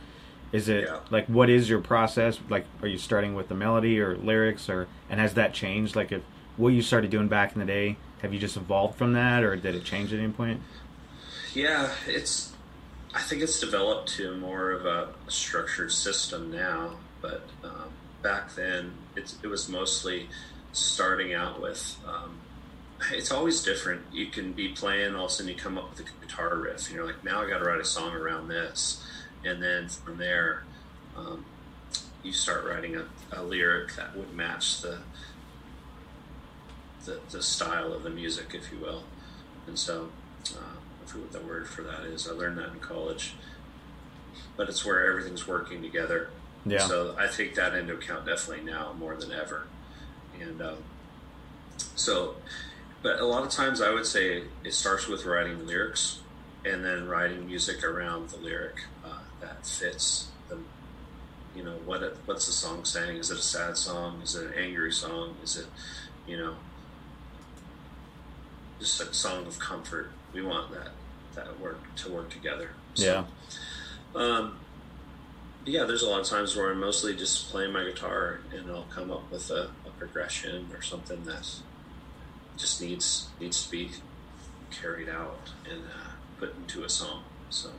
[0.51, 0.99] Is it Yeah.
[1.11, 2.39] like what is your process?
[2.49, 5.95] Like, are you starting with the melody or lyrics, or and has that changed?
[5.95, 6.23] Like, if
[6.57, 9.55] what you started doing back in the day, have you just evolved from that, or
[9.55, 10.61] did it change at any point?
[11.53, 12.53] Yeah, it's.
[13.13, 17.89] I think it's developed to more of a structured system now, but um,
[18.21, 20.29] back then it was mostly
[20.73, 21.97] starting out with.
[22.07, 22.39] Um,
[23.11, 24.01] it's always different.
[24.11, 26.87] You can be playing, all of a sudden you come up with a guitar riff,
[26.87, 29.03] and you're like, now I got to write a song around this,
[29.43, 30.63] and then from there,
[31.17, 31.45] um,
[32.21, 34.99] you start writing a, a lyric that would match the,
[37.05, 39.03] the the style of the music, if you will,
[39.65, 40.09] and so.
[40.45, 40.78] I
[41.09, 42.27] forget what the word for that is.
[42.27, 43.33] I learned that in college.
[44.55, 46.29] But it's where everything's working together.
[46.65, 46.79] Yeah.
[46.79, 49.67] So I take that into account definitely now more than ever.
[50.39, 50.77] And um,
[51.95, 52.35] so,
[53.01, 56.19] but a lot of times I would say it starts with writing lyrics
[56.65, 60.57] and then writing music around the lyric uh, that fits the,
[61.55, 63.17] you know, what it, what's the song saying?
[63.17, 64.21] Is it a sad song?
[64.21, 65.35] Is it an angry song?
[65.41, 65.67] Is it,
[66.27, 66.55] you know,
[68.79, 70.11] just a song of comfort?
[70.33, 70.89] We want that
[71.45, 72.71] that work to work together.
[72.95, 73.25] Yeah.
[74.15, 74.59] Um,
[75.65, 78.87] yeah, there's a lot of times where I'm mostly just playing my guitar and I'll
[78.89, 81.47] come up with a, a progression or something that
[82.57, 83.91] just needs needs to be
[84.71, 87.23] carried out and uh, put into a song.
[87.49, 87.69] So,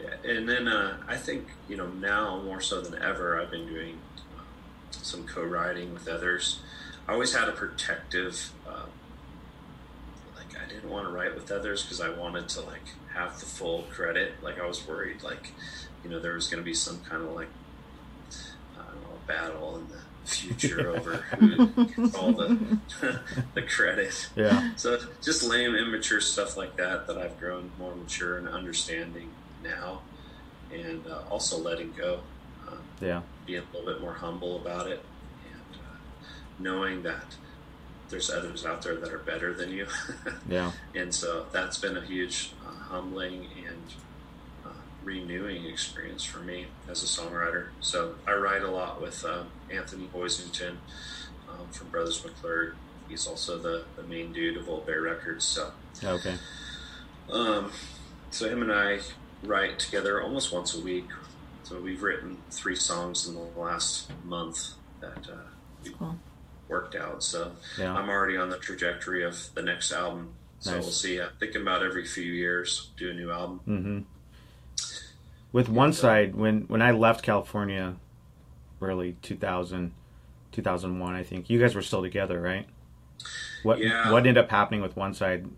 [0.00, 0.30] yeah.
[0.30, 3.98] and then uh, I think you know now more so than ever, I've been doing
[4.36, 4.42] uh,
[4.90, 6.60] some co-writing with others.
[7.06, 8.52] I always had a protective.
[10.68, 12.82] I didn't want to write with others because I wanted to like
[13.14, 14.34] have the full credit.
[14.42, 15.52] Like I was worried, like
[16.04, 17.48] you know, there was going to be some kind of like
[18.78, 22.78] I don't know, battle in the future over who gets all the
[23.54, 24.28] the credit.
[24.36, 24.72] Yeah.
[24.76, 29.30] So just lame, immature stuff like that that I've grown more mature and understanding
[29.64, 30.02] now,
[30.72, 32.20] and uh, also letting go,
[32.68, 33.22] um, Yeah.
[33.46, 35.02] being a little bit more humble about it,
[35.50, 36.26] and uh,
[36.58, 37.24] knowing that
[38.10, 39.86] there's others out there that are better than you.
[40.48, 40.72] Yeah.
[40.94, 43.82] and so that's been a huge uh, humbling and
[44.64, 44.68] uh,
[45.04, 47.68] renewing experience for me as a songwriter.
[47.80, 50.76] So I write a lot with uh, Anthony Hoisington
[51.50, 52.74] um, from Brothers McClurg.
[53.08, 55.44] He's also the, the main dude of Old Bear Records.
[55.44, 55.70] So,
[56.02, 56.34] Okay.
[57.30, 57.72] um,
[58.30, 59.00] so him and I
[59.42, 61.06] write together almost once a week.
[61.64, 65.36] So we've written three songs in the last month that uh,
[65.84, 66.16] we Cool.
[66.68, 67.22] Worked out.
[67.22, 67.94] So Yeah.
[67.94, 70.34] I'm already on the trajectory of the next album.
[70.60, 70.82] So Nice.
[70.82, 71.20] we'll see.
[71.20, 73.60] I'm thinking about every few years do a new album.
[73.64, 74.00] hmm
[75.52, 77.96] With one side, when when I left California,
[78.82, 79.92] early 2000,
[80.52, 82.66] 2001, I think you guys were still together, right?
[83.62, 84.10] What Yeah.
[84.12, 85.48] what ended up happening with one side?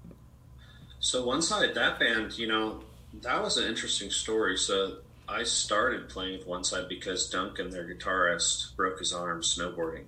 [1.00, 2.84] So one side, that band, you know,
[3.22, 4.56] that was an interesting story.
[4.56, 10.04] So I started playing with one side because Duncan, their guitarist, broke his arm snowboarding,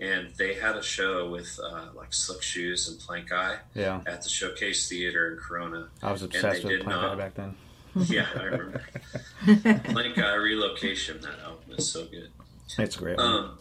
[0.00, 4.28] and they had a show with uh, like Slick Shoes and Plankeye Yeah, at the
[4.28, 5.88] Showcase Theater in Corona.
[6.02, 7.12] I was obsessed with did Plank not.
[7.12, 7.54] Eye back then.
[7.94, 8.82] yeah, I remember.
[9.44, 11.20] Plankeye Relocation.
[11.20, 12.30] That album is so good.
[12.78, 13.18] It's great.
[13.18, 13.58] Um,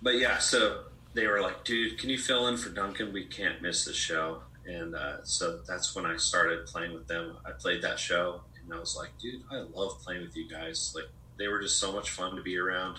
[0.00, 3.12] but yeah, so they were like, dude, can you fill in for Duncan?
[3.12, 4.42] We can't miss the show.
[4.66, 7.36] And uh, so that's when I started playing with them.
[7.44, 10.92] I played that show and I was like, dude, I love playing with you guys.
[10.94, 12.98] Like, they were just so much fun to be around.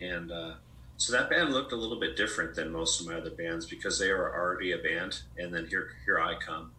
[0.00, 0.52] And uh,
[0.98, 3.98] so that band looked a little bit different than most of my other bands because
[3.98, 5.20] they were already a band.
[5.38, 6.72] And then here, here I come.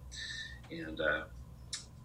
[0.69, 1.23] And, uh,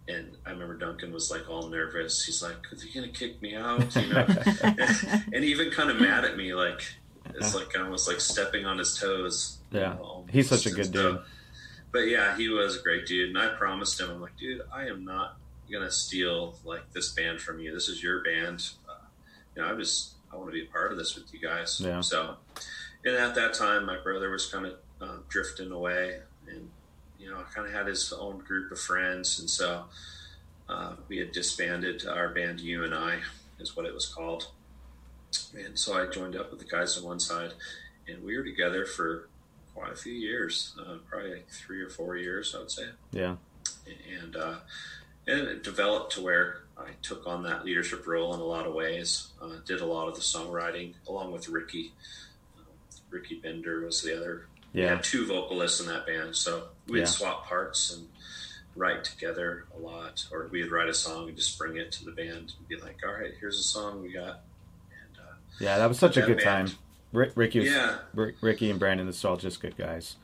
[0.08, 2.24] and I remember Duncan was like all nervous.
[2.24, 4.26] He's like, "Are they gonna kick me out?" You know,
[5.32, 6.82] and even kind of mad at me, like
[7.34, 9.58] it's like almost like stepping on his toes.
[9.70, 9.94] Yeah.
[9.94, 11.20] know, He's such a good so- dude.
[11.90, 14.86] But yeah, he was a great dude, and I promised him, I'm like, dude, I
[14.88, 15.36] am not
[15.72, 17.72] gonna steal like this band from you.
[17.72, 18.68] This is your band.
[18.88, 18.94] Uh,
[19.56, 21.80] you know, I was I want to be a part of this with you guys.
[21.82, 22.00] Yeah.
[22.00, 22.36] So,
[23.04, 26.68] and at that time, my brother was kind of uh, drifting away, and
[27.18, 29.84] you know, kind of had his own group of friends, and so
[30.68, 32.60] uh, we had disbanded our band.
[32.60, 33.18] You and I
[33.60, 34.48] is what it was called,
[35.54, 37.52] and so I joined up with the guys on one side,
[38.08, 39.28] and we were together for
[39.74, 43.36] quite a few years, uh, probably like three or four years, I would say Yeah.
[44.22, 44.54] and uh,
[45.26, 48.74] and it developed to where I took on that leadership role in a lot of
[48.74, 49.28] ways.
[49.40, 51.92] Uh, did a lot of the songwriting along with Ricky.
[52.58, 52.64] Um,
[53.10, 54.46] Ricky Bender was the other.
[54.72, 54.96] We Yeah.
[54.96, 57.04] had two vocalists in that band, so we'd Yeah.
[57.06, 58.08] swap parts and
[58.74, 62.10] write together a lot, or we'd write a song and just bring it to the
[62.10, 64.42] band and be like, "All right, here's a song we got."
[64.90, 65.78] And uh, Yeah.
[65.78, 66.68] That was such a good band.
[66.70, 66.78] time.
[67.12, 70.16] Rick, Ricky was, yeah, Rick, Ricky and Brandon, it's all just good guys.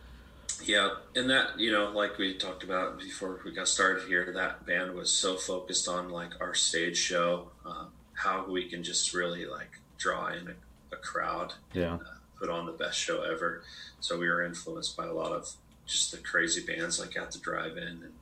[0.65, 4.67] Yeah, and that you know, like we talked about before we got started here, that
[4.67, 9.47] band was so focused on like our stage show, um, how we can just really
[9.47, 11.95] like draw in a, a crowd, Yeah.
[11.95, 11.99] uh,
[12.39, 13.63] put on the best show ever.
[14.01, 15.49] So we were influenced by a lot of
[15.87, 18.13] just the crazy bands like at the drive-in, and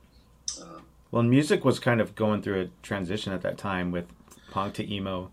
[0.61, 4.05] um, Well, music was kind of going through a transition at that time with
[4.51, 5.31] punk to emo,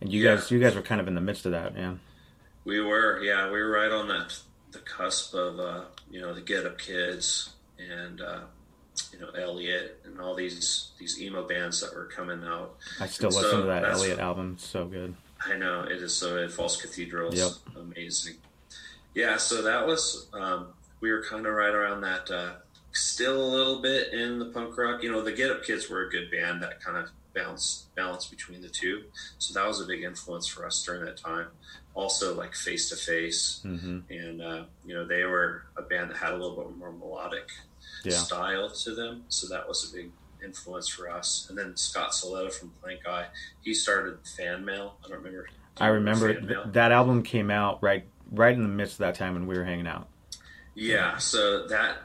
[0.00, 0.34] and you Yeah.
[0.36, 1.94] guys, you guys were kind of in the midst of that, yeah.
[2.64, 4.38] we were yeah we were right on that
[4.72, 8.40] the cusp of uh, you know the Get Up Kids and uh,
[9.12, 12.76] you know Elliott and all these these emo bands that were coming out.
[13.00, 14.56] I still So listen to that Elliott album.
[14.58, 15.14] So good.
[15.46, 16.48] I know it is so.
[16.48, 17.50] False Cathedrals, Yep.
[17.76, 18.34] amazing.
[19.14, 20.68] Yeah, so that was um,
[21.00, 22.30] we were kind of right around that.
[22.30, 22.52] Uh,
[22.92, 25.02] still a little bit in the punk rock.
[25.02, 28.26] You know, the Get Up Kids were a good band that kind of balanced balance
[28.26, 29.04] between the two.
[29.38, 31.46] So that was a big influence for us during that time.
[31.98, 36.32] Also, like Face to Face, and uh, you know they were a band that had
[36.32, 37.48] a little bit more melodic
[38.04, 38.12] Yeah.
[38.16, 39.24] style to them.
[39.28, 40.10] So that was a big
[40.44, 41.46] influence for us.
[41.48, 43.26] And then Scott Silletta from Plankeye,
[43.62, 44.96] he started Fan Mail.
[45.04, 45.46] I don't remember.
[45.48, 49.16] do I remember th- that album came out right, right in the midst of that
[49.16, 50.08] time when we were hanging out.
[50.76, 51.98] Yeah, so that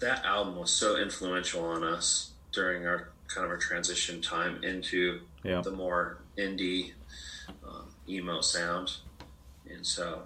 [0.00, 5.20] that album was so influential on us during our kind of our transition time into
[5.44, 5.60] Yeah.
[5.60, 6.92] the more indie
[7.64, 8.96] um, emo sound,
[9.70, 10.22] and so.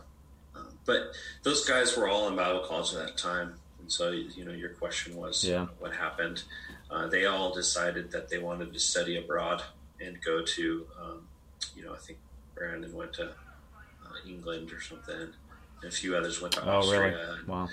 [0.54, 4.44] Um, but those guys were all in Bible college at that time, and so you
[4.44, 5.66] know your question was Yeah.
[5.78, 6.42] what happened.
[6.90, 9.62] Uh, they all decided that they wanted to study abroad
[9.98, 11.26] and go to, um,
[11.74, 12.18] you know, I think
[12.54, 15.14] Brandon went to uh, England or something,
[15.80, 17.00] and a few others went to Oh, Austria.
[17.00, 17.38] really?
[17.38, 17.68] and- Wow.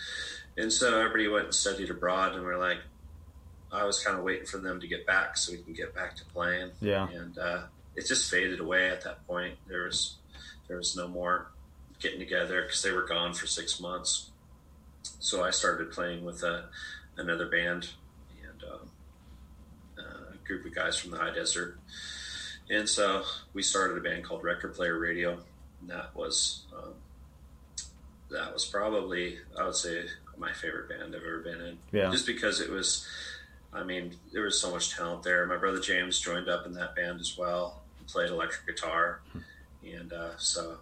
[0.56, 2.80] and so everybody went and studied abroad, and we're like,
[3.74, 6.16] I was kind of waiting for them to get back so we can get back
[6.16, 6.72] to playing.
[6.80, 7.10] Yeah.
[7.10, 7.64] And uh,
[7.96, 9.58] it just faded away at that point.
[9.68, 10.16] There was
[10.70, 11.52] there was no more
[12.00, 14.30] getting together because they were gone for six months.
[15.20, 16.62] So I started playing with uh,
[17.18, 17.90] another band
[18.42, 18.90] and um,
[19.98, 21.78] uh, a group of guys from the high desert.
[22.70, 25.40] And so we started a band called Record Player Radio.
[25.82, 26.94] And that was um,
[28.32, 30.04] that was probably I would say
[30.40, 31.78] my favorite band I've ever been in.
[31.92, 32.10] Yeah.
[32.12, 33.06] Just because it was,
[33.74, 35.46] I mean, there was so much talent there.
[35.46, 37.82] My brother James joined up in that band as well.
[38.00, 39.22] He played electric guitar,
[39.84, 40.78] and uh, so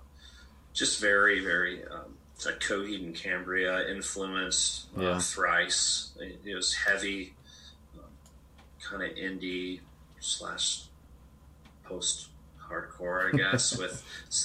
[0.77, 4.85] just very, very um, like Coheed and Cambria influence.
[4.95, 5.09] Yeah.
[5.09, 6.11] Uh, thrice.
[6.19, 7.33] It, it was heavy,
[7.95, 8.05] um,
[8.79, 9.79] kind of indie
[10.19, 10.83] slash
[11.83, 12.29] post
[12.69, 14.03] hardcore, I guess, with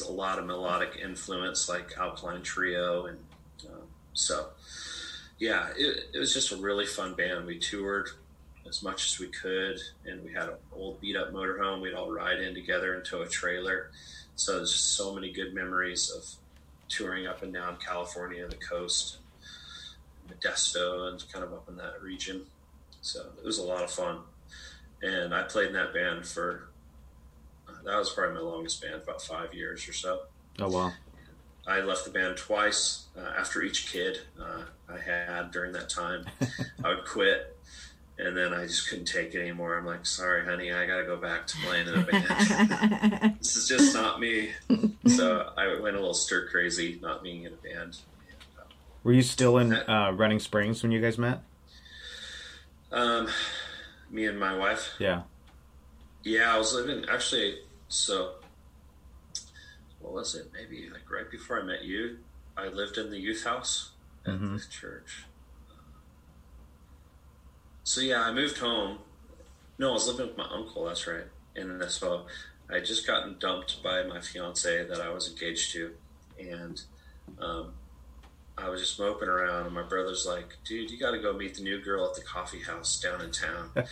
[0.09, 3.19] a lot of melodic influence like Alkaline Trio, and
[3.69, 3.83] um,
[4.15, 4.49] so
[5.39, 7.47] yeah, it, it was just a really fun band.
[7.47, 8.09] We toured
[8.67, 11.83] as much as we could, and we had an old beat up motorhome.
[11.83, 13.91] We'd all ride in together into a trailer.
[14.37, 16.25] So there's just so many good memories of
[16.89, 19.19] touring up and down California, the coast,
[20.29, 22.43] Modesto, and kind of up in that region.
[23.01, 24.21] So it was a lot of fun.
[25.03, 26.69] And I played in that band for,
[27.69, 30.23] uh, that was probably my longest band, about five years or so.
[30.59, 30.93] Oh wow.
[31.67, 36.25] I left the band twice uh, after each kid uh, I had during that time.
[36.85, 37.57] I would quit,
[38.19, 39.77] and then I just couldn't take it anymore.
[39.77, 43.37] I'm like, sorry, honey, I got to go back to playing in a band.
[43.39, 44.51] this is just not me.
[45.07, 47.99] So I went a little stir crazy, not being in a band.
[49.05, 51.43] Were you still in uh, Running Springs when you guys met?
[52.93, 53.29] Um,
[54.11, 54.91] me and my wife.
[54.99, 55.23] Yeah.
[56.23, 57.57] Yeah, I was living actually.
[57.89, 58.35] So,
[60.01, 60.51] what was it?
[60.53, 62.19] Maybe like right before I met you,
[62.57, 63.91] I lived in the youth house
[64.27, 64.59] at Mhm.
[64.63, 65.25] the church.
[67.85, 68.99] So yeah, I moved home.
[69.79, 70.85] No, I was living with my uncle.
[70.85, 71.25] That's right.
[71.57, 72.27] And so
[72.71, 75.91] I had just gotten dumped by my fiance that I was engaged to,
[76.39, 76.81] and
[77.41, 77.73] um,
[78.57, 79.67] I was just moping around.
[79.67, 82.23] And my brother's like, "Dude, you got to go meet the new girl at the
[82.23, 83.71] coffee house down in town."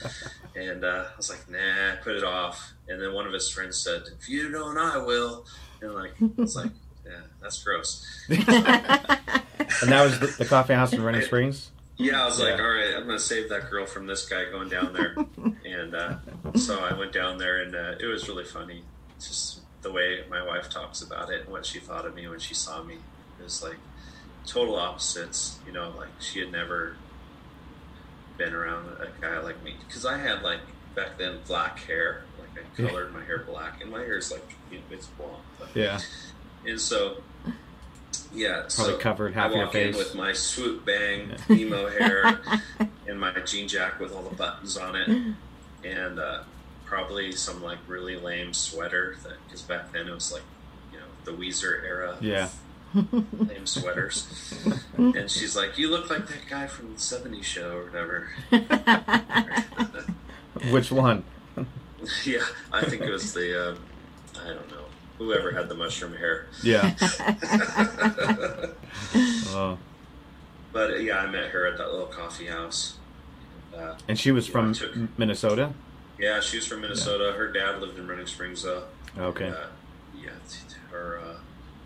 [0.56, 2.72] And uh, I was like, nah, put it off.
[2.88, 5.46] And then one of his friends said, if you don't, I will.
[5.80, 6.72] And like, it's like,
[7.06, 8.04] yeah, that's gross.
[9.82, 11.70] And that was the, the coffee house in Running Springs.
[12.00, 14.68] Yeah, I was like, all right, I'm gonna save that girl from this guy going
[14.68, 15.16] down there.
[15.64, 16.16] and uh,
[16.56, 18.82] so I went down there, and uh, it was really funny.
[19.18, 22.38] Just the way my wife talks about it and what she thought of me when
[22.38, 22.94] she saw me.
[23.38, 23.78] It was like
[24.46, 25.58] total opposites.
[25.66, 26.96] You know, like she had never
[28.38, 30.60] been around a guy like me because I had like
[30.94, 32.22] back then black hair.
[32.38, 32.88] Like I Yeah.
[32.88, 35.42] colored my hair black, and my hair is like you know, it's blonde.
[35.58, 35.98] But, Yeah,
[36.64, 37.18] and so,
[38.32, 42.40] yeah, probably so covered half I your walk in with my swoop bang emo hair
[43.06, 45.08] and my jean jacket with all the buttons on it,
[45.84, 46.42] and uh,
[46.84, 50.42] probably some like really lame sweater that because back then it was like
[50.92, 52.16] you know the Weezer era.
[52.20, 52.48] Yeah.
[52.92, 54.26] Lame sweaters,
[54.96, 58.30] and she's like, "You look like that guy from the '70s show or whatever."
[60.72, 61.22] Which one?
[62.24, 62.42] yeah,
[62.72, 63.74] I think it was the, uh,
[64.42, 64.84] I don't know,
[65.20, 66.46] whoever had the mushroom hair.
[66.64, 66.94] Yeah.
[69.48, 69.78] Oh.
[70.72, 72.96] But uh, yeah, I met her at that little coffee house.
[73.76, 75.72] Uh, And she was Yeah, from took- Minnesota.
[76.16, 77.32] yeah, she was from Minnesota.
[77.36, 78.84] Her dad lived in Running Springs, though.
[79.18, 79.48] Okay.
[79.48, 79.66] Uh,
[80.16, 81.38] yeah, t- t- her uh,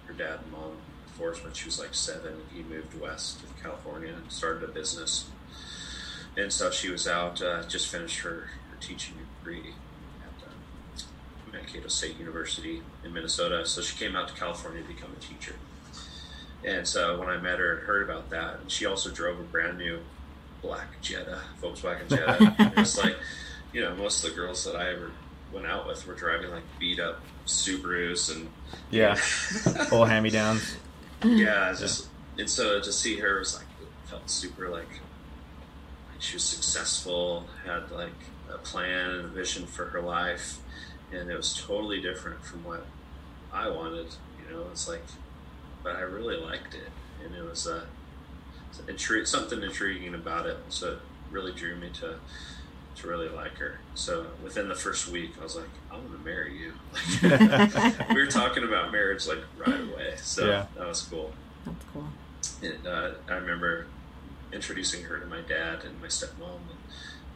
[0.06, 0.72] her dad and mom
[1.06, 2.42] divorced when she was like seven.
[2.54, 5.30] He moved west to California and started a business.
[6.36, 9.72] And so she was out, uh, just finished her, her teaching degree at uh,
[11.54, 13.64] Mankato State University in Minnesota.
[13.66, 15.54] So she came out to California to become a teacher.
[16.64, 19.42] And so when I met her and heard about that, and she also drove a
[19.42, 20.00] brand new
[20.62, 22.54] black Jetta, Volkswagen Jetta.
[22.76, 23.16] it's like,
[23.72, 25.10] you know, most of the girls that I ever
[25.52, 28.48] went out with were driving like beat up Subarus and
[28.90, 29.14] Yeah.
[29.88, 30.76] Full hand me downs.
[31.22, 34.88] yeah, just and so to see her was like it felt super like
[36.18, 38.08] she was successful, had like
[38.52, 40.58] a plan and a vision for her life,
[41.12, 42.86] and it was totally different from what
[43.52, 44.06] I wanted.
[44.38, 45.02] You know, it's like,
[45.82, 46.88] but I really liked it,
[47.24, 47.84] and it was uh,
[48.86, 50.58] intri- something intriguing about it.
[50.68, 50.98] So it
[51.30, 52.16] really drew me to
[52.96, 53.80] to really like her.
[53.96, 56.72] So within the first week, I was like, I want to marry you.
[58.14, 60.66] we were talking about marriage like right away, so Yeah.
[60.76, 61.32] that was cool.
[61.66, 62.06] That's cool.
[62.62, 63.86] And uh, I remember
[64.52, 66.78] introducing her to my dad and my stepmom, and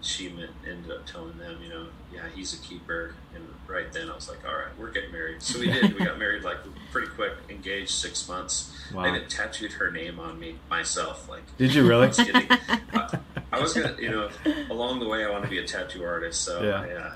[0.01, 3.15] she ended up telling them, you know, yeah, he's a keeper.
[3.35, 5.43] And right then, I was like, all right, we're getting married.
[5.43, 5.99] So we did.
[5.99, 6.59] we got married like
[6.93, 8.73] pretty quick, engaged six months.
[8.95, 9.03] Wow.
[9.03, 11.43] I even tattooed her name on me myself, like.
[11.57, 12.05] Did you really?
[12.05, 12.47] I was kidding.
[12.51, 13.19] I,
[13.53, 14.29] I was gonna, you know,
[14.71, 16.81] along the way, I want to be a tattoo artist, so Yeah.
[16.81, 17.13] I uh,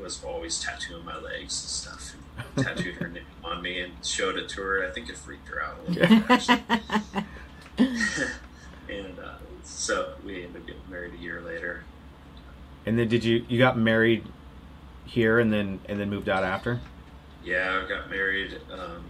[0.00, 2.14] was always tattooing my legs and stuff.
[2.56, 4.86] And tattooed her name on me and showed it to her.
[4.86, 6.62] I think it freaked her out a little bit, actually.
[8.88, 11.84] and uh, so we ended up getting married a year later.
[12.86, 14.24] And then did you you got married
[15.04, 16.80] here and then and then moved out after?
[17.44, 18.58] Yeah, I got married.
[18.72, 19.04] Um,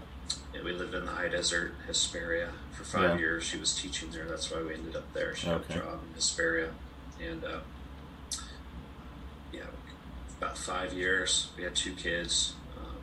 [0.54, 3.18] and we lived in the high desert, Hesperia, for five Yeah.
[3.18, 3.44] years.
[3.44, 4.26] She was teaching there.
[4.26, 5.34] That's why we ended up there.
[5.34, 5.74] She Okay.
[5.74, 6.70] a job in Hesperia,
[7.20, 7.60] and uh,
[9.52, 9.62] yeah,
[10.38, 11.48] about five years.
[11.56, 12.96] We had two kids, um,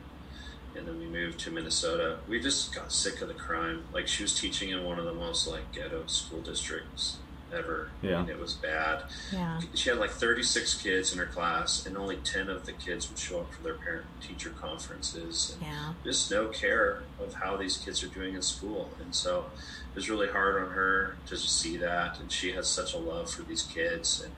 [0.76, 2.18] and then we moved to Minnesota.
[2.28, 3.84] We just got sick of the crime.
[3.92, 7.18] Like she was teaching in one of the most like ghetto school districts
[7.52, 7.90] ever.
[8.02, 8.20] I Yeah.
[8.20, 9.60] mean, it was bad Yeah.
[9.74, 13.18] she had like 36 kids in her class and only 10 of the kids would
[13.18, 15.92] show up for their parent teacher conferences and Yeah.
[16.04, 19.50] just no care of how these kids are doing in school and so
[19.92, 22.98] it was really hard on her to just see that and she has such a
[22.98, 24.32] love for these kids and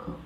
[0.00, 0.20] um,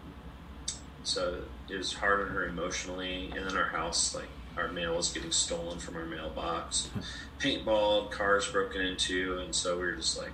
[1.04, 5.10] so it was hard on her emotionally and then our house like our mail was
[5.10, 6.88] getting stolen from our mailbox
[7.40, 10.32] paintball cars broken into and so we were just like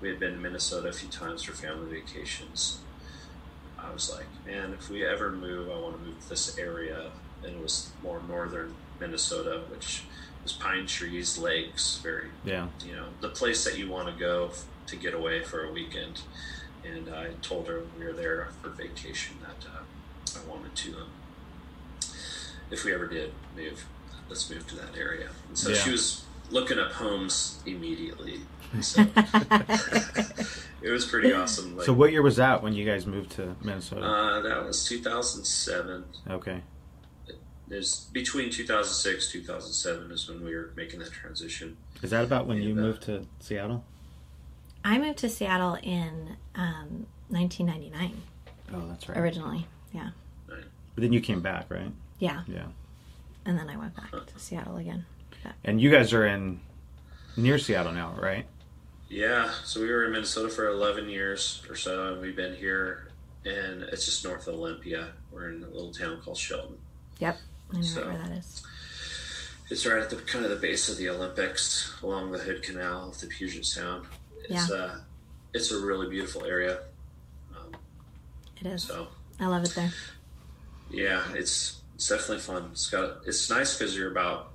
[0.00, 2.78] we had been to minnesota a few times for family vacations
[3.80, 7.10] I was like, man, if we ever move, I want to move to this area.
[7.44, 10.02] And it was more northern Minnesota, which
[10.42, 12.66] was pine trees, lakes, very, Yeah.
[12.84, 14.50] you know, the place that you want to go
[14.88, 16.20] to get away for a weekend.
[16.84, 20.96] And I told her when we were there for vacation that uh, I wanted to,
[20.96, 21.10] um,
[22.72, 23.86] if we ever did move,
[24.28, 25.30] let's move to that area.
[25.48, 25.76] And so Yeah.
[25.76, 28.40] she was looking up homes immediately.
[28.82, 29.00] So
[30.82, 31.76] it was pretty awesome.
[31.76, 34.02] Like, So what year was that when you guys moved to Minnesota?
[34.04, 36.04] uh, that was 2007.
[36.30, 36.62] okay.
[37.66, 41.76] There's between 2006 2007 is when we were making that transition.
[42.02, 43.84] Is that about when you And, uh, moved to Seattle?
[44.84, 48.22] I moved to Seattle in um, 1999
[48.72, 49.18] Oh, that's right.
[49.18, 49.66] originally.
[49.92, 50.10] Yeah.
[50.46, 51.92] But then you came back, right?
[52.18, 52.42] Yeah.
[52.48, 52.66] Yeah.
[53.44, 55.04] And then I went back to Seattle again.
[55.64, 56.60] And you guys are in
[57.36, 58.46] near Seattle now, right?
[59.08, 63.08] Yeah, so we were in Minnesota for 11 years or so, and we've been here,
[63.44, 65.08] and it's just north of Olympia.
[65.32, 66.76] We're in a little town called Shelton.
[67.18, 67.38] Yep.
[67.72, 68.62] I know So- where that is.
[69.70, 73.08] It's right at the kind of the base of the Olympics, along the Hood Canal
[73.10, 74.06] of the Puget Sound.
[74.44, 74.74] It's Yeah.
[74.74, 75.00] uh,
[75.52, 76.84] it's a really beautiful area.
[77.54, 77.72] Um,
[78.60, 78.84] It is.
[78.84, 79.08] so
[79.40, 79.92] I love it there.
[80.90, 82.68] yeah, it's it's definitely fun.
[82.72, 84.52] It's got it's nice because you're about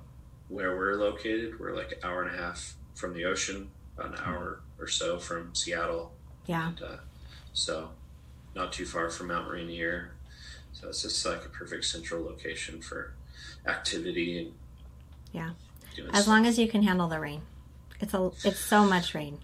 [0.48, 1.60] where we're located.
[1.60, 5.18] We're like an hour and a half from the ocean, about an hour or so
[5.18, 6.12] from Seattle,
[6.46, 6.68] Yeah.
[6.68, 6.96] and uh,
[7.52, 7.90] so
[8.54, 10.12] not too far from Mount Rainier.
[10.72, 13.14] So it's just like a perfect central location for
[13.66, 14.52] activity and
[15.32, 15.50] Yeah.
[16.12, 16.26] As stuff.
[16.26, 17.42] long as you can handle the rain.
[18.00, 19.38] It's a it's so much rain.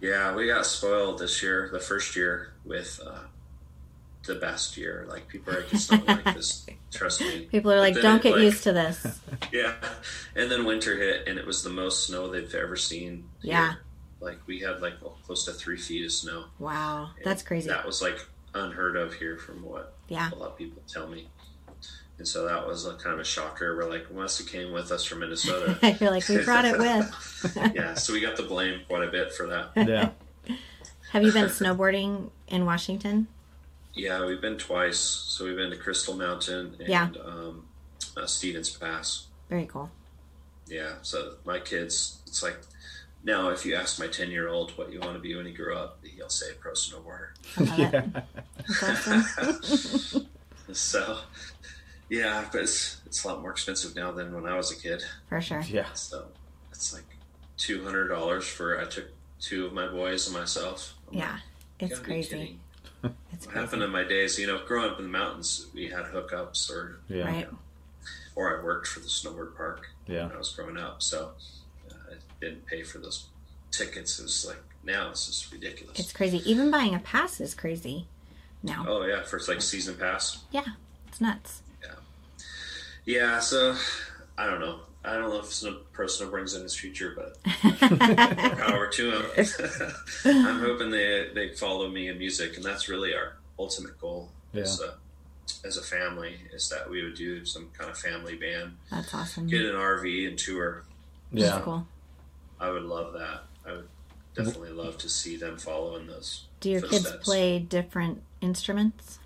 [0.00, 3.18] Yeah, we got spoiled this year, the first year with uh,
[4.34, 5.06] the best year.
[5.08, 6.66] Like people are just it's not like this.
[6.92, 7.42] Trust me.
[7.50, 9.20] People are But like, don't get like- used to this.
[9.52, 9.74] Yeah,
[10.36, 13.24] and then winter hit, and it was the most snow they've ever seen.
[13.42, 13.52] here.
[13.52, 13.74] Yeah.
[14.20, 16.44] like we had like close to three feet of snow.
[16.58, 17.10] Wow.
[17.16, 17.68] And That's crazy.
[17.68, 18.18] That was like
[18.54, 20.30] unheard of here, from what Yeah.
[20.32, 21.28] a lot of people tell me.
[22.18, 23.74] And so that was a kind of a shocker.
[23.76, 25.78] We're like, unless it came with us from Minnesota.
[26.00, 27.72] You're like, we brought it with.
[27.74, 29.70] yeah, so we got the blame quite a bit for that.
[29.88, 30.10] Yeah.
[31.12, 33.26] Have you been snowboarding in Washington?
[33.94, 34.98] Yeah, we've been twice.
[34.98, 37.08] So we've been to Crystal Mountain and Yeah.
[37.24, 37.66] um,
[38.16, 39.26] uh, Stevens Pass.
[39.48, 39.90] Very cool.
[40.66, 42.56] Yeah, so my kids, it's like
[43.24, 45.52] now if you ask my 10 year old what you want to be when he
[45.52, 47.30] grew up, he'll say pro snowboarder.
[47.58, 48.24] I love it.
[48.80, 50.26] That's awesome.
[50.72, 51.18] So,
[52.08, 55.02] yeah, but it's, it's a lot more expensive now than when I was a kid.
[55.28, 55.62] For sure.
[55.62, 55.92] Yeah.
[55.94, 56.26] So
[56.70, 57.02] it's like
[57.58, 59.06] $200 for, I took
[59.40, 60.94] two of my boys and myself.
[61.10, 61.38] I'm Yeah.
[61.80, 62.58] "You It's gotta be crazy.
[63.02, 66.04] Kidding." It's happened in my days, you know, growing up in the mountains, we had
[66.06, 67.24] hookups or Yeah.
[67.24, 67.48] Right.
[68.36, 70.26] or I worked for the snowboard park Yeah.
[70.26, 71.02] when I was growing up.
[71.02, 71.32] So
[71.90, 73.26] uh, I didn't pay for those
[73.70, 74.18] tickets.
[74.18, 75.98] It was like now it's just ridiculous.
[75.98, 76.42] It's crazy.
[76.50, 78.06] Even buying a pass is crazy
[78.62, 78.84] now.
[78.88, 80.44] oh yeah, for like season pass.
[80.50, 80.64] Yeah.
[81.08, 81.62] It's nuts.
[81.82, 81.94] Yeah,
[83.04, 83.74] yeah, so
[84.38, 84.80] I don't know.
[85.04, 87.42] I don't know if snow, pro snowboarding's in his future, but
[88.58, 89.24] power to him.
[90.24, 94.30] I'm hoping they they follow me in music, and that's really our ultimate goal.
[94.52, 94.94] Is, uh,
[95.64, 99.46] as a family, is that we would do some kind of family band, That's awesome.
[99.46, 100.84] get an RV and tour.
[101.32, 101.46] Yeah.
[101.50, 101.86] That's cool.
[102.58, 103.44] I would love that.
[103.66, 103.88] I would
[104.34, 106.44] definitely love to see them follow in those.
[106.60, 109.18] Do your kids play different instruments?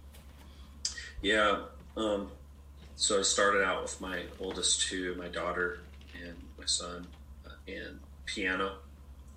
[1.22, 1.62] Yeah.
[1.96, 2.30] Um,
[2.96, 5.80] so I started out with my oldest two, my daughter
[6.22, 7.06] and my son,
[7.46, 8.76] uh, in piano,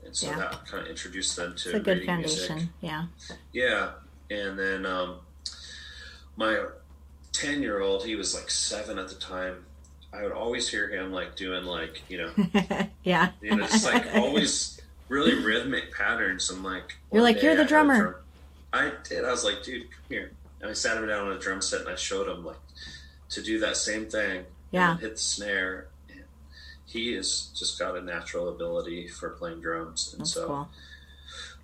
[0.06, 0.38] and so Yeah.
[0.40, 2.56] that kind of introduced them to It's a good foundation.
[2.56, 2.70] music.
[2.82, 3.06] Yeah.
[3.54, 3.92] Yeah,
[4.30, 5.20] and then um,
[6.36, 6.66] my
[7.34, 9.66] ten-year-old, he was like seven at the time.
[10.14, 12.32] I would always hear him like doing like you know,
[13.04, 13.32] yeah.
[13.42, 14.80] you know, just like always
[15.10, 16.50] really rhythmic patterns.
[16.50, 18.16] I'm like, You're like, "You're day the I drummer." drum-
[18.74, 19.24] I did.
[19.26, 20.32] I was like, dude, come here.
[20.62, 22.58] And I sat him down on a drum set and I showed him like
[23.30, 24.46] to do that same thing.
[24.72, 24.92] Yeah.
[24.92, 25.88] And hit the snare.
[26.10, 26.24] And
[26.86, 30.70] he has just got a natural ability for playing drums, and That's so cool.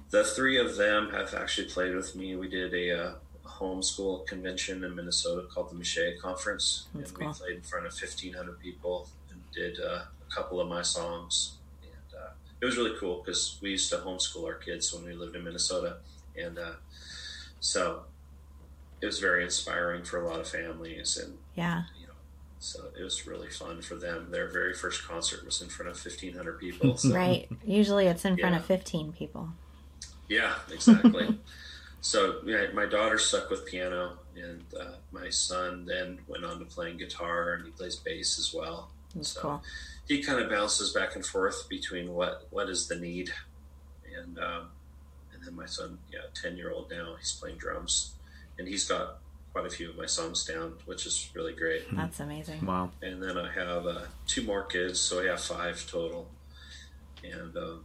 [0.10, 2.36] the three of them have actually played with me.
[2.36, 3.14] We did a uh,
[3.46, 7.28] homeschool convention in Minnesota called the MACHE Conference, That's and cool.
[7.28, 10.82] we played in front of fifteen hundred people and did uh, a couple of my
[10.82, 11.54] songs.
[11.84, 15.14] And uh, it was really cool because we used to homeschool our kids when we
[15.14, 15.98] lived in Minnesota,
[16.38, 16.72] and uh,
[17.60, 18.04] so
[19.04, 21.84] it was very inspiring for a lot of families and Yeah.
[22.00, 22.14] you know.
[22.60, 24.32] So it was really fun for them.
[24.32, 26.96] Their very first concert was in front of fifteen hundred people.
[26.96, 27.50] So Right.
[27.66, 29.50] Usually it's in front of 15 people.
[30.30, 31.38] Yeah, exactly.
[32.02, 36.66] so yeah, my daughter stuck with piano, and uh, my son then went on to
[36.66, 38.90] playing guitar, and he plays bass as well.
[39.14, 39.64] That's So cool.
[40.08, 43.32] he kind of bounces back and forth between what what is the need,
[44.18, 44.70] and um,
[45.34, 48.14] and then my son, yeah, ten year old now, he's playing drums,
[48.64, 49.18] and he's got
[49.52, 51.84] quite a few of my songs down, which is really great.
[51.94, 52.66] That's amazing.
[52.66, 52.92] Wow.
[53.02, 56.32] And then I have uh, two more kids, so I have five total.
[57.24, 57.84] And um,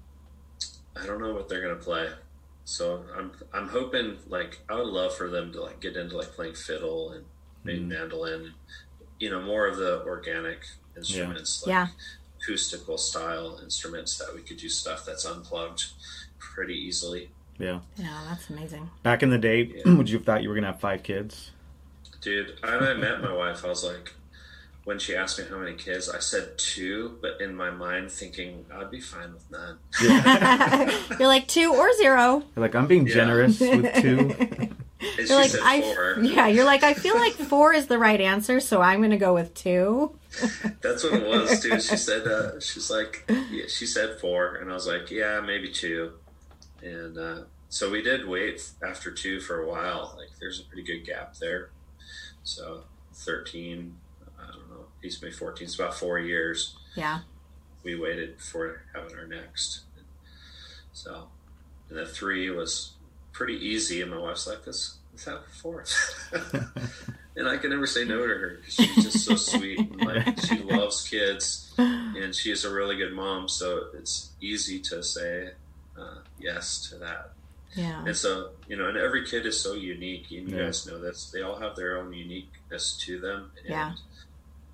[0.96, 2.08] I don't know what they're gonna play.
[2.64, 6.28] So I'm I'm hoping like I would love for them to like get into like
[6.32, 7.24] playing fiddle and
[7.64, 7.88] maybe Mm.
[7.88, 8.54] mandolin,
[9.18, 10.60] you know, more of the organic
[10.96, 11.88] instruments, like Yeah.
[12.40, 15.86] acoustical style instruments that we could do stuff that's unplugged
[16.38, 17.30] pretty easily.
[17.58, 17.80] Yeah.
[17.96, 18.88] Yeah, that's amazing.
[19.02, 19.94] Back in the day, Yeah.
[19.94, 21.50] would you have thought you were gonna have five kids?
[22.20, 24.12] Dude, when I met my wife, I was like,
[24.84, 28.64] when she asked me how many kids, I said two, but in my mind thinking
[28.74, 29.78] I'd be fine with none.
[31.18, 32.42] You're like two or zero.
[32.56, 33.14] You're like I'm being Yeah.
[33.14, 34.34] generous with two.
[35.18, 35.80] You're like said I.
[35.82, 36.18] four.
[36.22, 39.34] Yeah, you're like I feel like four is the right answer, so I'm gonna go
[39.34, 40.16] with two.
[40.82, 41.78] That's what it was, too.
[41.80, 45.70] She said, uh, she's like, yeah, she said four, and I was like, yeah, maybe
[45.70, 46.12] two.
[46.82, 50.14] And uh, so we did wait after two for a while.
[50.16, 51.70] Like, there's a pretty good gap there.
[52.44, 53.96] So 13,
[54.38, 56.76] I don't know, he's maybe 14, it's about four years.
[56.94, 57.20] Yeah.
[57.84, 59.82] we waited for having our next.
[60.92, 61.28] So,
[61.88, 62.94] and the three was
[63.32, 65.28] pretty easy, and my wife's like, "Let's let's
[65.62, 65.94] fourth.
[67.36, 69.78] and I can never say no to her because she's just so sweet.
[69.78, 73.48] And like she loves kids, and she's a really good mom.
[73.48, 75.52] So it's easy to say
[75.98, 77.32] uh, yes to that.
[77.74, 78.02] Yeah.
[78.06, 80.30] And so, you know, and every kid is so unique.
[80.30, 80.64] And you Yeah.
[80.66, 81.30] guys know this.
[81.30, 83.50] They all have their own uniqueness to them.
[83.58, 83.94] And, Yeah.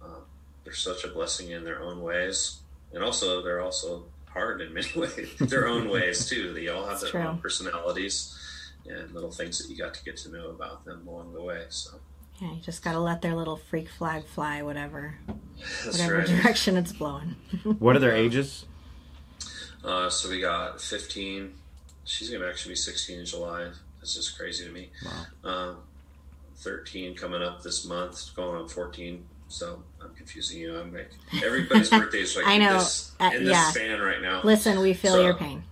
[0.02, 0.22] Um,
[0.64, 2.58] they're such a blessing in their own ways.
[2.92, 6.52] And also, they're also hard in many ways, their own ways, too.
[6.52, 7.20] They all have It's their true.
[7.22, 8.38] own personalities
[8.86, 11.64] and little things that you got to get to know about them along the way.
[11.70, 11.98] So
[12.40, 15.16] Yeah, you just got to let their little freak flag fly, whatever,
[15.56, 16.26] that's whatever right.
[16.26, 17.36] direction it's blowing.
[17.78, 18.66] What are their ages?
[19.84, 21.52] Uh, so we got 15.
[22.04, 23.68] She's going to actually be 16 in July.
[24.00, 24.90] That's just crazy to me.
[25.44, 25.50] Wow.
[25.50, 25.76] Um,
[26.58, 29.24] 13 coming up this month, going on 14.
[29.48, 30.78] So I'm confusing you.
[30.78, 31.10] I'm like
[31.44, 32.74] everybody's birthday is like I know.
[32.74, 33.70] this, Uh, in this yeah.
[33.70, 34.40] span right now.
[34.42, 35.64] Listen, we feel So- your pain.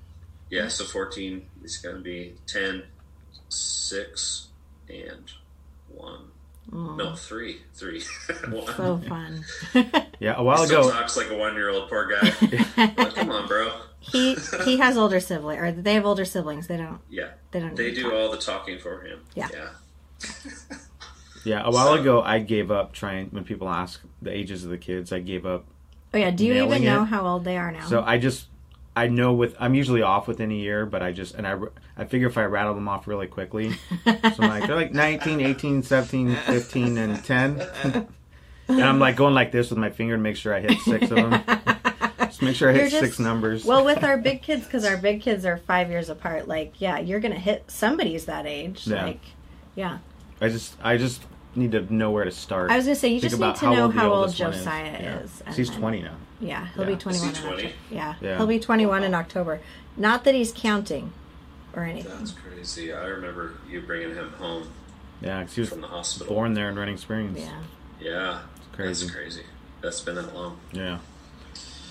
[0.50, 2.82] Yeah, so 14 is going to be 10,
[3.48, 4.48] 6,
[4.90, 5.32] and
[5.88, 6.20] 1.
[6.70, 7.58] No, 3.
[7.74, 8.02] 3.
[8.50, 8.66] 1.
[8.76, 9.44] So fun.
[10.20, 10.90] Yeah, a while Still ago.
[10.92, 12.32] talks like a one year old, poor guy.
[12.76, 13.72] like, come on, bro.
[14.02, 14.34] He
[14.64, 16.66] he has older siblings, or they have older siblings.
[16.66, 16.98] They don't.
[17.08, 17.74] Yeah, They don't.
[17.76, 18.12] they do talk.
[18.12, 19.20] all the talking for him.
[19.34, 19.48] Yeah.
[19.52, 19.68] Yeah.
[21.44, 23.26] Yeah, a while So- ago, I gave up trying.
[23.30, 25.64] When people ask the ages of the kids, I gave up.
[26.14, 26.30] Oh yeah.
[26.30, 27.06] Do you even know it.
[27.06, 27.84] how old they are now?
[27.86, 28.46] So I just,
[28.94, 31.58] I know with I'm usually off within a year, but I just and I,
[31.96, 33.72] I figure if I rattle them off really quickly,
[34.04, 37.66] so I'm like they're like 19, 18, 17, 15, and 10,
[38.68, 41.10] and I'm like going like this with my finger to make sure I hit six
[41.10, 41.42] of them.
[42.42, 43.64] Just make sure I You're hit just- six numbers.
[43.64, 46.48] well, with our big kids, because our big kids are five years apart.
[46.48, 48.86] Like, yeah, you're gonna hit somebody's that age.
[48.86, 49.04] Yeah.
[49.04, 49.20] Like,
[49.76, 49.98] yeah.
[50.40, 51.22] I just I just
[51.54, 52.70] need to know where to start.
[52.70, 54.52] I was gonna say you Think just need about to know how old oldest one
[54.52, 55.18] Josiah Yeah.
[55.20, 55.42] is.
[55.46, 56.14] and He's then- 20 now.
[56.40, 56.90] Yeah, he'll Yeah.
[56.90, 57.62] be 21 Is he in 20?
[57.66, 57.74] October.
[57.92, 58.14] Yeah.
[58.20, 58.36] Yeah.
[58.38, 59.60] he'll be 21 in October.
[59.96, 61.12] Not that he's counting
[61.76, 62.18] or anything.
[62.18, 62.92] That's crazy.
[62.92, 64.68] I remember you bringing him home
[65.20, 66.34] Yeah, 'cause he was from the hospital.
[66.34, 67.38] born there in Running Springs.
[67.38, 67.50] Yeah.
[68.00, 68.38] Yeah.
[68.72, 69.04] Crazy.
[69.06, 69.42] That's crazy.
[69.82, 70.56] That's been that long.
[70.72, 70.98] Yeah.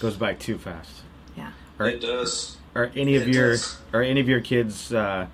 [0.02, 1.04] Goes by too fast.
[1.38, 1.52] Yeah.
[1.80, 2.58] Are, It does.
[2.74, 3.78] are any of It your does.
[3.94, 5.28] are any of your kids uh,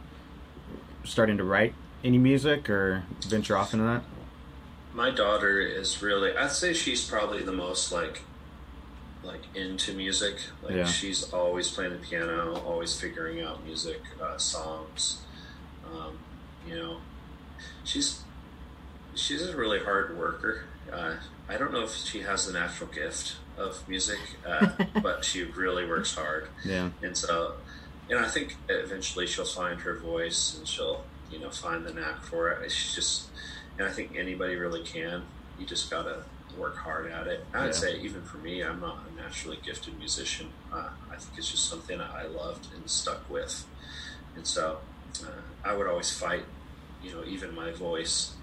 [1.06, 4.04] starting to write any music or venture off into that?
[4.94, 8.24] My daughter is really I'd say she's probably the most like
[9.24, 10.36] like into music.
[10.62, 10.86] Like Yeah.
[10.86, 15.22] she's always playing the piano, always figuring out music, uh, songs.
[15.86, 16.18] Um,
[16.68, 16.98] you know,
[17.86, 18.22] she's
[19.16, 20.66] she's a really hard worker.
[20.92, 21.16] Uh,
[21.48, 24.68] I don't know if she has the natural gift of music, uh,
[25.02, 26.48] but she really works hard.
[26.64, 26.90] Yeah.
[27.02, 27.54] And so,
[28.10, 32.24] and I think eventually she'll find her voice and she'll, you know, find the knack
[32.24, 32.72] for it.
[32.72, 33.28] She's just,
[33.78, 35.24] and I think anybody really can.
[35.60, 36.24] You just gotta
[36.58, 37.46] work hard at it.
[37.54, 37.72] I'd Yeah.
[37.72, 40.50] say even for me, I'm not a naturally gifted musician.
[40.72, 43.66] Uh, I think it's just something I loved and stuck with.
[44.36, 44.80] And so,
[45.24, 45.30] uh,
[45.66, 46.46] I would always fight,
[47.04, 48.34] you know, even my voice.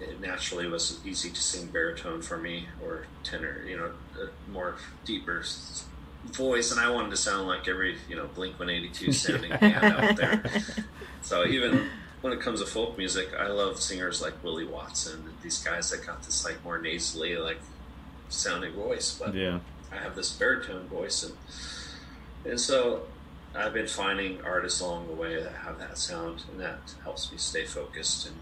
[0.00, 4.76] It naturally was easy to sing baritone for me or tenor, you know, a more
[5.04, 5.44] deeper
[6.24, 10.16] voice, and I wanted to sound like every, you know, Blink 182 sounding band out
[10.16, 10.42] there.
[11.22, 11.90] So even
[12.22, 16.06] when it comes to folk music, I love singers like Willie Watson these guys that
[16.06, 17.58] got this like more nasally like
[18.30, 19.60] sounding voice, but Yeah.
[19.92, 21.34] I have this baritone voice, and
[22.44, 23.02] and so
[23.54, 27.38] I've been finding artists along the way that have that sound, and that helps me
[27.38, 28.32] stay focused in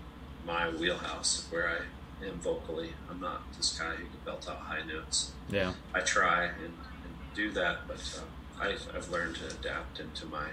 [0.47, 2.91] my wheelhouse where I am vocally.
[3.11, 5.33] I'm not this guy who can belt out high notes.
[5.51, 5.73] Yeah.
[5.95, 6.75] I try and, and
[7.35, 8.21] do that, but
[8.61, 10.47] uh, I, I've learned to adapt into my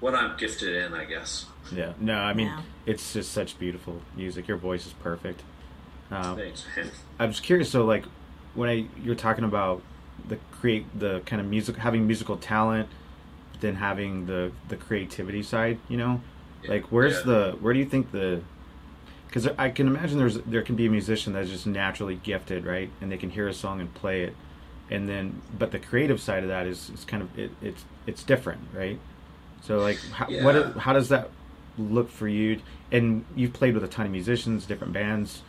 [0.00, 1.46] what I'm gifted in, I guess.
[1.74, 1.92] Yeah.
[1.98, 2.60] No, I mean Yeah.
[2.86, 4.48] it's just such beautiful music.
[4.48, 5.42] Your voice is perfect.
[6.10, 6.66] Um, Thanks.
[7.18, 7.70] I was curious.
[7.70, 8.04] So, like,
[8.54, 9.82] when I you're talking about
[10.28, 12.88] the create the kind of music, having musical talent,
[13.60, 15.78] then having the the creativity side.
[15.88, 16.20] You know,
[16.68, 17.22] like where's Yeah.
[17.32, 18.40] the where do you think the
[19.26, 22.90] because I can imagine there's there can be a musician that's just naturally gifted, right,
[23.00, 24.34] and they can hear a song and play it,
[24.90, 28.22] and then but the creative side of that is is kind of it, it's it's
[28.22, 28.98] different, right?
[29.62, 31.30] So like, how, what how does that
[31.78, 32.60] look for you?
[32.92, 35.42] And you've played with a ton of musicians, different bands.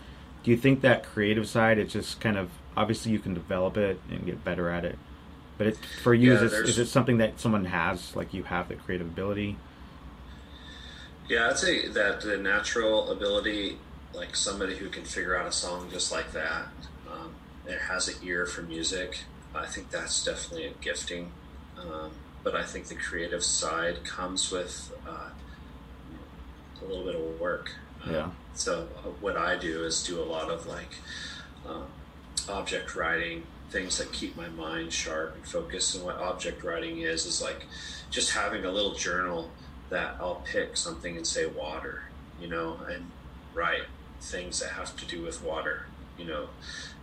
[0.44, 4.00] Do you think that creative side, it's just kind of obviously you can develop it
[4.10, 4.98] and get better at it,
[5.58, 8.44] but it, for you, Yeah, is, it, is it something that someone has, like you
[8.44, 9.58] have the creative ability?
[11.28, 13.78] Yeah, I'd say that the natural ability,
[14.14, 16.68] like somebody who can figure out a song just like that,
[17.12, 17.34] um,
[17.68, 19.20] and has an ear for music,
[19.56, 21.32] I think that's definitely a gifting.
[21.80, 22.12] Um,
[22.44, 25.30] but I think the creative side comes with uh,
[26.82, 27.72] a little bit of work.
[28.04, 28.30] Um, Yeah.
[28.54, 30.96] So uh, what I do is do a lot of like
[31.68, 31.86] um,
[32.48, 35.96] object writing, things that keep my mind sharp and focused.
[35.96, 37.66] And what object writing is is like
[38.12, 39.50] just having a little journal
[39.90, 42.04] that I'll pick something and say water,
[42.40, 43.12] you know, and
[43.54, 43.84] write
[44.22, 45.86] things that have to do with water.
[46.18, 46.50] You know,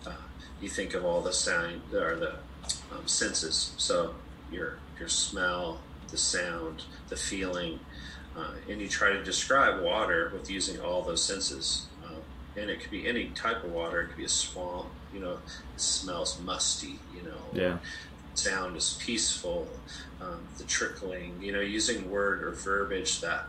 [0.07, 0.13] uh,
[0.61, 2.35] you think of all the sound or the
[2.93, 3.73] um, senses.
[3.77, 4.15] So
[4.51, 7.81] your your smell, the sound, the feeling,
[8.37, 11.87] uh, and you try to describe water with using all those senses.
[12.05, 14.03] Uh, and it could be any type of water.
[14.03, 14.89] It could be a swamp.
[15.13, 15.33] You know,
[15.75, 16.99] it smells musty.
[17.15, 17.79] You know, yeah.
[18.35, 19.69] Sound is peaceful.
[20.21, 21.43] Um, the trickling.
[21.43, 23.45] You know, using word or verbiage that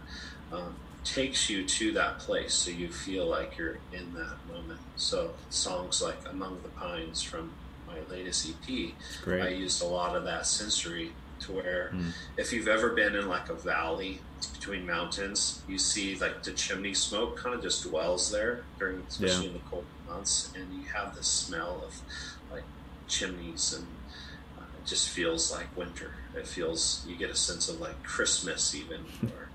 [0.52, 4.80] um, takes you to that place, so you feel like you're in that moment.
[4.96, 7.54] So songs like "Among the Pines" from
[7.88, 9.42] my latest EP, Great.
[9.42, 11.12] I used a lot of that sensory
[11.42, 12.14] to where Mm.
[12.38, 14.22] if you've ever been in like a valley
[14.54, 19.44] between mountains, you see like the chimney smoke kind of just dwells there during, especially
[19.46, 19.48] Yeah.
[19.52, 22.02] in the cold months, and you have the smell of
[22.52, 22.64] like
[23.08, 23.86] chimneys, and
[24.84, 26.12] it just feels like winter.
[26.36, 29.50] It feels you get a sense of like Christmas even, or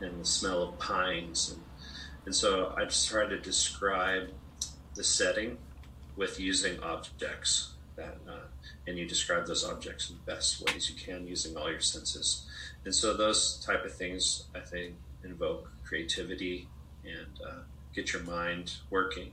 [0.00, 1.62] and the smell of pines, and
[2.26, 4.30] and so I just try to describe
[4.96, 5.58] the setting
[6.16, 8.46] with using objects that uh,
[8.86, 12.46] and you describe those objects in the best ways you can using all your senses.
[12.84, 16.68] And so those type of things i think invoke creativity
[17.04, 17.60] and uh,
[17.94, 19.30] get your mind working.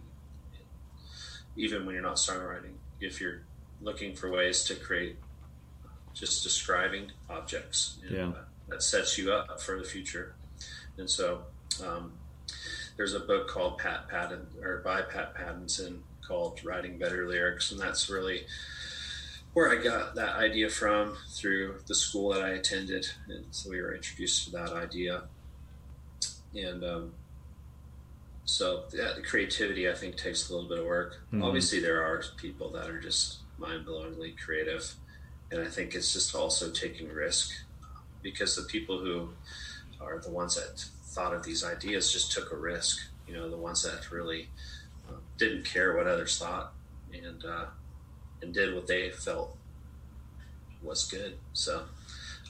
[1.56, 3.42] Even when you're not songwriting if you're
[3.82, 5.18] looking for ways to create
[6.14, 8.28] just describing objects and, Yeah.
[8.30, 10.36] uh, that sets you up for the future
[10.98, 11.44] and so
[11.84, 12.14] um,
[12.98, 17.80] there's a book called Pat Patton or by Pat Pattison called Writing Better Lyrics, and
[17.80, 18.46] that's really
[19.54, 23.82] where I got that idea from through the school that I attended, and so we
[23.82, 25.24] were introduced to that idea,
[26.54, 27.14] and um,
[28.46, 31.22] so yeah, the creativity I think takes a little bit of work.
[31.34, 31.44] Mhm.
[31.44, 34.94] Obviously, there are people that are just mind-blowingly creative,
[35.52, 37.52] and I think it's just also taking risk
[38.24, 39.30] because the people who
[40.00, 43.00] are the ones that thought of these ideas just took a risk.
[43.28, 44.50] You know, the ones that really
[45.10, 46.74] uh, didn't care what others thought
[47.14, 47.66] and uh,
[48.42, 49.56] and did what they felt
[50.82, 51.38] was good.
[51.54, 51.84] So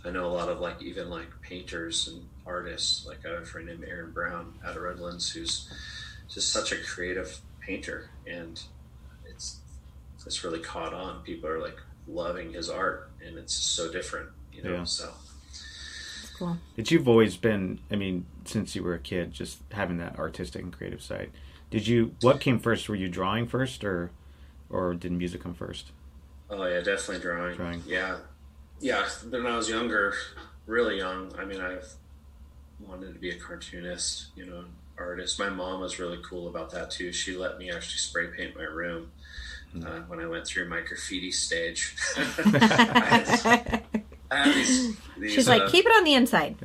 [0.06, 3.06] I know a lot of like even like painters and artists.
[3.06, 5.72] Like I have a friend named Aaron Brown out of Redlands who's
[6.30, 8.62] just such a creative painter, and
[9.28, 9.60] it's
[10.26, 11.24] it's really caught on.
[11.24, 11.78] People are like
[12.08, 14.30] loving his art, and it's so different.
[14.54, 14.84] You know, Yeah.
[14.84, 15.14] so.
[15.50, 16.58] It's cool.
[16.76, 20.62] But you've always been, I mean, since you were a kid, just having that artistic
[20.62, 21.32] and creative side.
[21.70, 22.90] Did you, what came first?
[22.90, 24.12] Were you drawing first or,
[24.70, 25.92] or did music come first?
[26.50, 27.56] Oh yeah, definitely drawing.
[27.56, 27.84] Drawing.
[27.88, 28.18] Yeah,
[28.82, 29.08] yeah.
[29.30, 30.14] When I was younger,
[30.66, 31.78] really young, I mean, I
[32.80, 34.66] wanted to be a cartoonist, you know,
[34.98, 35.40] artist.
[35.40, 37.14] My mom was really cool about that too.
[37.14, 39.12] She let me actually spray paint my room.
[39.76, 41.96] Uh, when I went through my graffiti stage.
[42.18, 43.84] I had,
[44.32, 46.56] I had these, these, She's like, uh, keep it on the inside.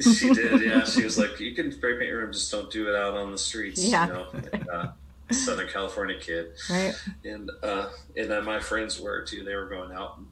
[0.00, 0.84] she did, yeah.
[0.84, 3.32] She was like, "You can spray paint your room, just don't do it out on
[3.32, 4.06] the streets." Yeah.
[4.06, 4.86] You know, and, uh,
[5.32, 6.94] Southern California kid Right.
[7.24, 9.42] and uh, and then my friends were too.
[9.42, 10.26] They were going out and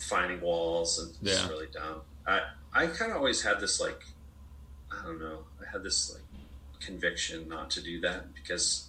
[0.00, 1.48] finding walls and just Yeah.
[1.50, 2.00] really dumb.
[2.26, 2.40] I
[2.72, 4.00] I kind of always had this like
[4.90, 5.40] I don't know.
[5.64, 6.22] I had this like
[6.80, 8.88] conviction not to do that because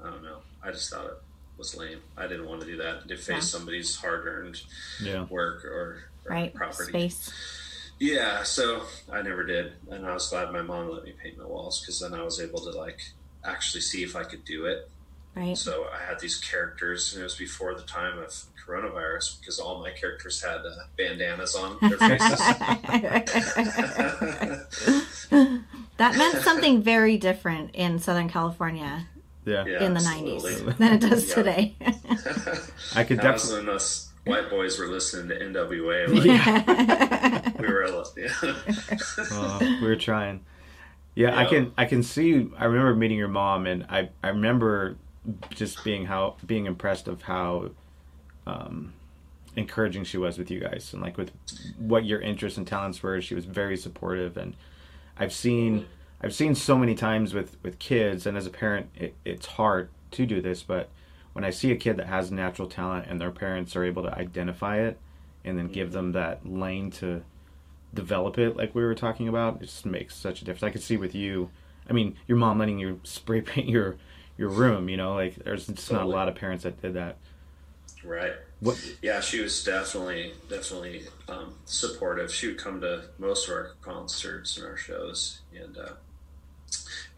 [0.00, 0.38] I don't know.
[0.62, 1.18] I just thought it
[1.58, 2.00] was lame.
[2.16, 3.40] I didn't want to do that to face Yeah.
[3.40, 4.62] somebody's hard earned
[5.02, 5.24] Yeah.
[5.24, 5.70] work or,
[6.24, 6.54] or Right.
[6.54, 6.90] property.
[7.08, 7.30] Space.
[7.98, 11.44] Yeah, so I never did, and I was glad my mom let me paint my
[11.46, 13.00] walls because then I was able to like
[13.44, 14.88] actually see if I could do it.
[15.34, 15.56] Right.
[15.58, 18.32] So I had these characters, and it was before the time of
[18.64, 22.38] coronavirus because all my characters had uh, bandanas on their faces.
[25.96, 29.06] that meant something very different in Southern California
[29.48, 29.64] Yeah.
[29.66, 30.52] Yeah, in the absolutely.
[30.52, 31.34] 90s than it does Yeah.
[31.34, 31.76] today.
[32.94, 36.08] I could definitely, when us white boys were listening to NWA.
[36.08, 37.84] Like, we were,
[38.16, 38.54] yeah.
[39.32, 40.44] Oh, we were trying.
[41.14, 42.48] Yeah, I can I can see.
[42.56, 44.96] I remember meeting your mom, and I I remember
[45.50, 47.70] just being how being impressed of how
[48.46, 48.92] um,
[49.56, 51.32] encouraging she was with you guys, and like with
[51.78, 53.20] what your interests and talents were.
[53.20, 54.54] She was very supportive, and
[55.18, 55.86] I've seen
[56.22, 59.90] I've seen so many times with with kids, and as a parent, it, it's hard
[60.12, 60.88] to do this, but
[61.32, 64.12] when I see a kid that has natural talent and their parents are able to
[64.12, 64.98] identify it
[65.44, 67.22] and then give them that lane to
[67.94, 70.82] develop it like we were talking about it just makes such a difference i could
[70.82, 71.48] see with you
[71.88, 73.96] i mean your mom letting you spray paint your
[74.36, 77.16] your room you know like there's just not a lot of parents that did that
[78.04, 78.32] right.
[78.60, 82.32] what Yeah, she was definitely definitely um, supportive.
[82.32, 85.92] She would come to most of our concerts and our shows, and uh,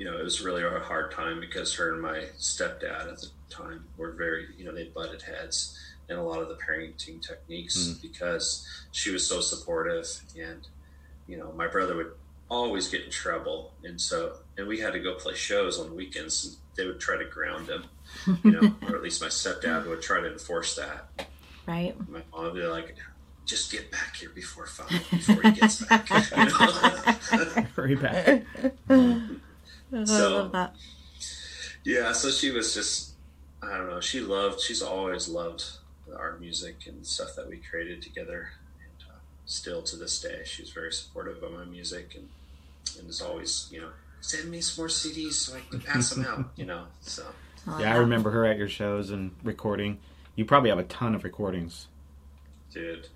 [0.00, 3.26] you know it was really a hard time because her and my stepdad at the
[3.50, 5.78] time were very you know they butted heads,
[6.08, 7.92] in a lot of the parenting techniques hmm.
[8.00, 10.06] because she was so supportive
[10.40, 10.66] and
[11.28, 12.12] you know my brother would
[12.48, 16.46] always get in trouble and so and we had to go play shows on weekends
[16.46, 17.84] and they would try to ground him
[18.42, 21.28] you know or at least my stepdad would try to enforce that
[21.66, 21.94] Right.
[22.08, 22.96] my mom would be like
[23.44, 27.62] just get back here before five before he gets back you know?
[27.76, 28.44] Hurry back.
[29.92, 30.74] I So- love that.
[31.82, 33.12] Yeah, so she was just,
[33.62, 35.64] I don't know, she loved, she's always loved
[36.14, 38.50] our music and stuff that we created together.
[38.82, 39.14] And uh,
[39.46, 42.28] still to this day, she's very supportive of my music and,
[42.98, 46.26] and is always, you know, send me some more CDs so I can pass them
[46.26, 47.24] out, you know, so.
[47.78, 49.98] Yeah, I remember her at your shows and recording.
[50.36, 51.86] You probably have a ton of recordings.
[52.72, 53.08] Dude,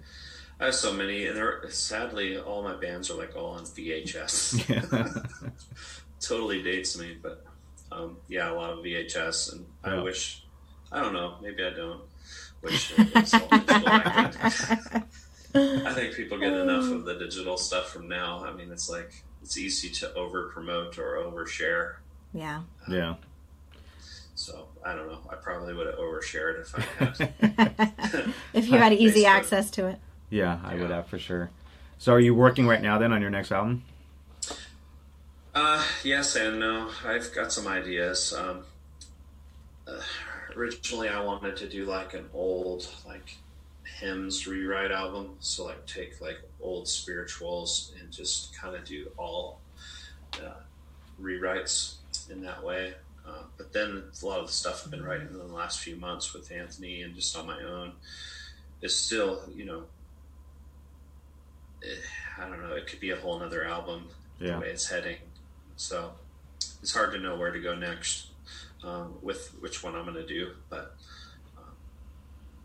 [0.60, 4.68] I have so many, and they're sadly all my bands are like all on VHS.
[4.68, 5.50] Yeah.
[6.26, 7.44] totally dates me, but
[7.92, 10.44] um, yeah, a lot of VHS, and I wish,
[10.90, 12.02] I don't know, maybe I don't
[12.62, 15.02] wish it was all digital.
[15.56, 18.44] I, think people get enough of the digital stuff from now.
[18.44, 21.96] I mean, it's like it's easy to over promote or overshare.
[22.32, 22.62] Yeah.
[22.88, 23.14] yeah.
[24.34, 25.20] So I don't know.
[25.30, 28.34] I probably would have overshared if I had.
[28.52, 29.28] if you had easy Facebook.
[29.28, 29.98] access to it.
[30.30, 31.50] Yeah, I would have for sure.
[31.98, 33.84] So are you working right now then on your next album?
[35.54, 36.90] Uh, yes and no.
[37.04, 38.32] I've got some ideas.
[38.32, 38.64] Um,
[39.86, 40.00] uh,
[40.56, 43.36] originally, I wanted to do like an old like
[44.00, 45.36] hymns rewrite album.
[45.40, 49.60] So like take like old spirituals and just kind of do all
[50.42, 50.54] uh,
[51.22, 51.96] rewrites
[52.30, 52.94] in that way.
[53.26, 55.96] Uh, but then a lot of the stuff I've been writing in the last few
[55.96, 57.92] months with Anthony and just on my own
[58.82, 59.84] is still, you know,
[61.84, 61.94] eh,
[62.38, 62.74] I don't know.
[62.74, 64.08] It could be a whole nother album
[64.40, 64.54] Yeah.
[64.56, 65.16] the way it's heading.
[65.76, 66.12] So
[66.82, 68.28] it's hard to know where to go next
[68.82, 70.52] um, with which one I'm going to do.
[70.68, 70.94] But
[71.56, 71.72] um,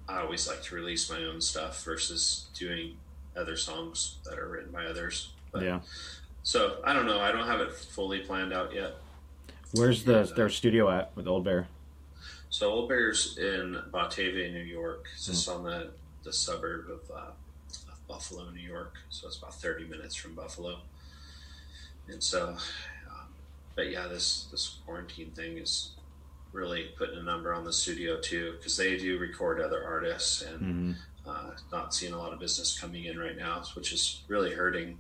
[0.07, 2.97] I always like to release my own stuff versus doing
[3.36, 5.32] other songs that are written by others.
[5.51, 5.80] But, Yeah.
[6.43, 7.20] So I don't know.
[7.20, 8.95] I don't have it fully planned out yet.
[9.74, 11.68] Where's the their studio at with Old Bear?
[12.49, 15.05] So Old Bear's in Batavia, New York.
[15.14, 15.91] It's just on the,
[16.24, 17.32] the suburb of, uh,
[17.91, 18.95] of Buffalo, New York.
[19.10, 20.80] So it's about 30 minutes from Buffalo.
[22.07, 22.57] And so,
[23.80, 25.91] but yeah, this, this quarantine thing is
[26.51, 30.59] really putting a number on the studio too, because they do record other artists and
[30.59, 30.91] hmm
[31.27, 34.97] uh, not seeing a lot of business coming in right now, which is really hurting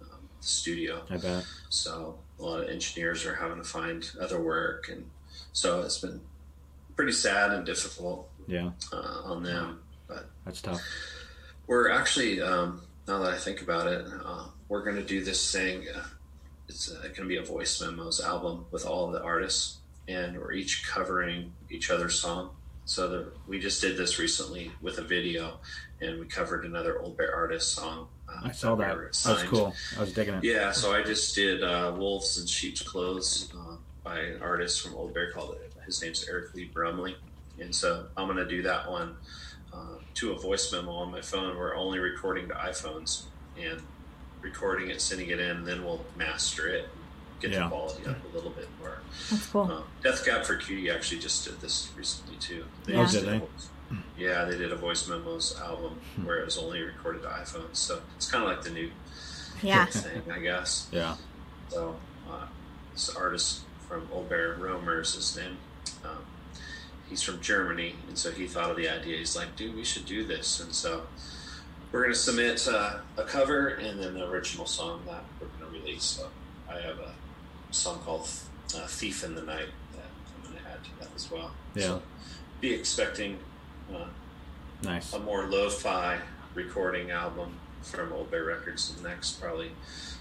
[0.00, 1.02] um, the studio.
[1.10, 1.44] I bet.
[1.68, 5.10] So a lot of engineers are having to find other work, and
[5.52, 6.20] so it's been
[6.96, 9.80] pretty sad and difficult Yeah, uh, on them.
[10.08, 10.80] But that's tough.
[11.66, 15.52] we're actually, um, now that I think about it, uh, we're going to do this
[15.52, 15.84] thing.
[16.68, 20.52] It's uh, going to be a voice memos album with all the artists, and we're
[20.52, 22.50] each covering each other's song.
[22.84, 25.58] So the, we just did this recently with a video,
[26.00, 28.08] and we covered another Old Bear artist song.
[28.28, 28.96] Uh, I saw that.
[28.96, 29.74] That was cool.
[29.96, 30.44] I was digging it.
[30.44, 34.94] Yeah, so I just did uh, Wolves in Sheep's Clothes uh, by an artist from
[34.94, 37.16] Old Bear called his name's Eric Lee Brumley,
[37.60, 39.16] and so I'm gonna do that one
[39.72, 41.56] uh, to a voice memo on my phone.
[41.56, 43.24] We're only recording to iPhones
[43.56, 43.80] and
[44.50, 46.88] recording it, sending it in, then we'll master it,
[47.40, 47.64] get Yeah.
[47.64, 48.98] the quality up a little bit more.
[49.30, 49.70] That's cool.
[49.70, 52.64] Uh, Death Cab for Cutie actually just did this recently too.
[52.86, 53.00] Yeah.
[53.00, 53.42] Oh, just did they?
[54.18, 58.00] Yeah, they did a voice memos album where it was only recorded to iPhones, so
[58.16, 58.90] it's kind of like the new
[59.62, 59.86] Yeah.
[60.04, 60.88] thing, I guess.
[60.90, 61.16] Yeah.
[61.68, 61.96] So,
[62.30, 62.46] uh,
[62.92, 65.58] this artist from Old Bear Romer is his name.
[66.04, 66.24] Um,
[67.08, 69.18] he's from Germany, and so he thought of the idea.
[69.18, 70.58] He's like, dude, we should do this.
[70.60, 71.06] And so
[71.92, 75.72] we're going to submit uh, a cover and then the original song that we're going
[75.72, 76.02] to release.
[76.04, 76.28] So
[76.68, 77.12] I have a
[77.70, 78.28] song called
[78.76, 80.04] uh, Thief in the Night that
[80.44, 81.50] I'm going to add to that as well.
[81.74, 81.82] Yeah.
[81.82, 82.02] So
[82.60, 83.38] be expecting
[83.94, 84.04] uh,
[84.82, 85.12] Nice.
[85.12, 86.18] a more lo-fi
[86.54, 89.70] recording album from Old Bear Records in the next probably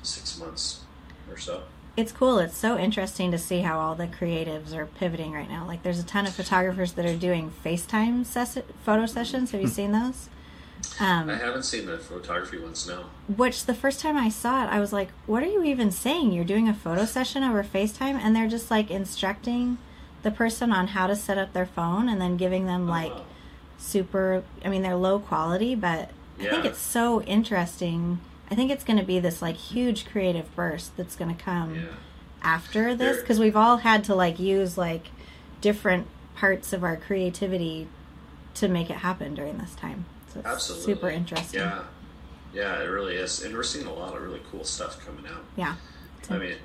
[0.03, 0.82] six months
[1.30, 1.63] or so.
[1.97, 2.39] It's cool.
[2.39, 5.66] It's so interesting to see how all the creatives are pivoting right now.
[5.66, 9.51] Like, there's a ton of photographers that are doing FaceTime ses- photo sessions.
[9.51, 10.30] Have you seen those?
[11.00, 13.06] Um, I haven't seen the photography ones now.
[13.28, 16.32] which the first time I saw it, I was like, "What are you even saying?
[16.32, 19.78] You're doing a photo session over FaceTime?" And they're just like instructing
[20.24, 23.26] the person on how to set up their phone, and then giving them like Oh,
[23.78, 24.44] super.
[24.64, 26.10] I mean, they're low quality, but
[26.40, 28.20] I think it's so interesting.
[28.52, 31.76] I think it's going to be this like huge creative burst that's going to come
[31.76, 31.82] yeah.
[32.42, 35.08] after this because we've all had to like use like
[35.62, 37.88] different parts of our creativity
[38.56, 40.06] to make it happen during this time.
[40.36, 40.94] So it's Absolutely.
[40.94, 41.60] super interesting.
[41.62, 41.84] Yeah.
[42.54, 43.44] Yeah, it really is.
[43.44, 45.44] And we're seeing a lot of really cool stuff coming out.
[45.56, 45.76] Yeah.
[46.30, 46.56] I mean,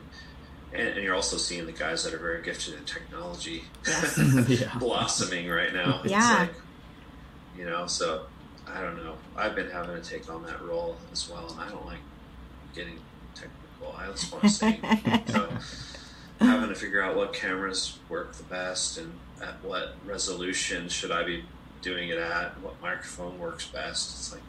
[0.73, 4.18] and, and you're also seeing the guys that are very gifted in technology Yes.
[4.49, 4.77] yeah.
[4.79, 6.03] blossoming right now.
[6.05, 6.45] Yeah.
[6.45, 6.62] It's like,
[7.57, 7.87] you know.
[7.87, 8.27] So
[8.66, 9.14] I don't know.
[9.37, 11.99] I've been having to take on that role as well, and I don't like
[12.75, 12.99] getting
[13.35, 13.95] technical.
[13.97, 14.81] I just want to sing.
[15.27, 15.49] so
[16.41, 19.12] having to figure out what cameras work the best and
[19.43, 21.45] at what resolution should I be
[21.83, 24.11] doing it at, what microphone works best.
[24.18, 24.43] It's like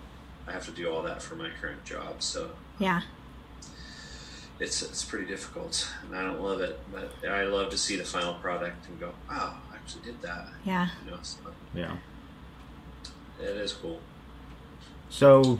[0.47, 2.21] I have to do all that for my current job.
[2.21, 3.01] So yeah.
[4.59, 8.03] It's, it's pretty difficult and I don't love it, but I love to see the
[8.03, 10.49] final product and go, wow, I actually did that.
[10.65, 10.89] Yeah.
[11.05, 11.39] You know, so
[11.73, 11.95] Yeah.
[13.39, 13.99] it is cool.
[15.09, 15.59] So,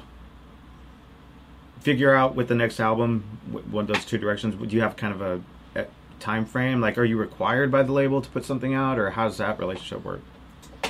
[1.80, 4.56] figure out with the next album, wh- one of those two directions.
[4.56, 5.42] Would you have kind of a,
[5.80, 5.88] a
[6.20, 6.80] time frame?
[6.80, 9.60] Like, are you required by the label to put something out, or how does that
[9.60, 10.22] relationship work?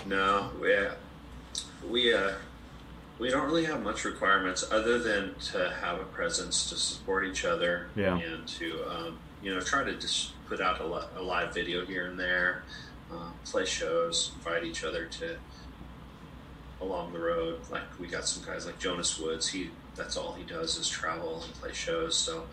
[0.06, 0.76] No, we
[1.89, 2.34] we uh,
[3.20, 7.45] we don't really have much requirements other than to have a presence to support each
[7.45, 8.18] other Yeah.
[8.18, 11.86] and to um, you know try to just put out a, li- a live video
[11.86, 12.64] here and there,
[13.14, 15.38] uh, play shows, invite each other to
[16.82, 17.60] along the road.
[17.70, 19.47] Like we got some guys like Jonas Woods.
[19.49, 22.18] He that's all he does is travel and play shows.
[22.18, 22.47] So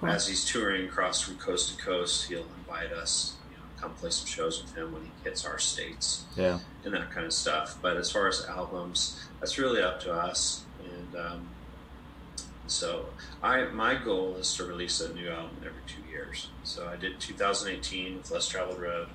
[0.00, 0.08] cool.
[0.08, 3.34] as he's touring across from coast to coast, he'll invite us.
[3.80, 6.58] Come play some shows with him when he hits our states Yeah.
[6.84, 7.78] and that kind of stuff.
[7.80, 10.64] But as far as albums, that's really up to us.
[10.84, 11.48] And um,
[12.66, 13.06] so,
[13.42, 16.48] I my goal is to release a new album every two years.
[16.64, 19.08] So I did 2018 with Less Traveled Road,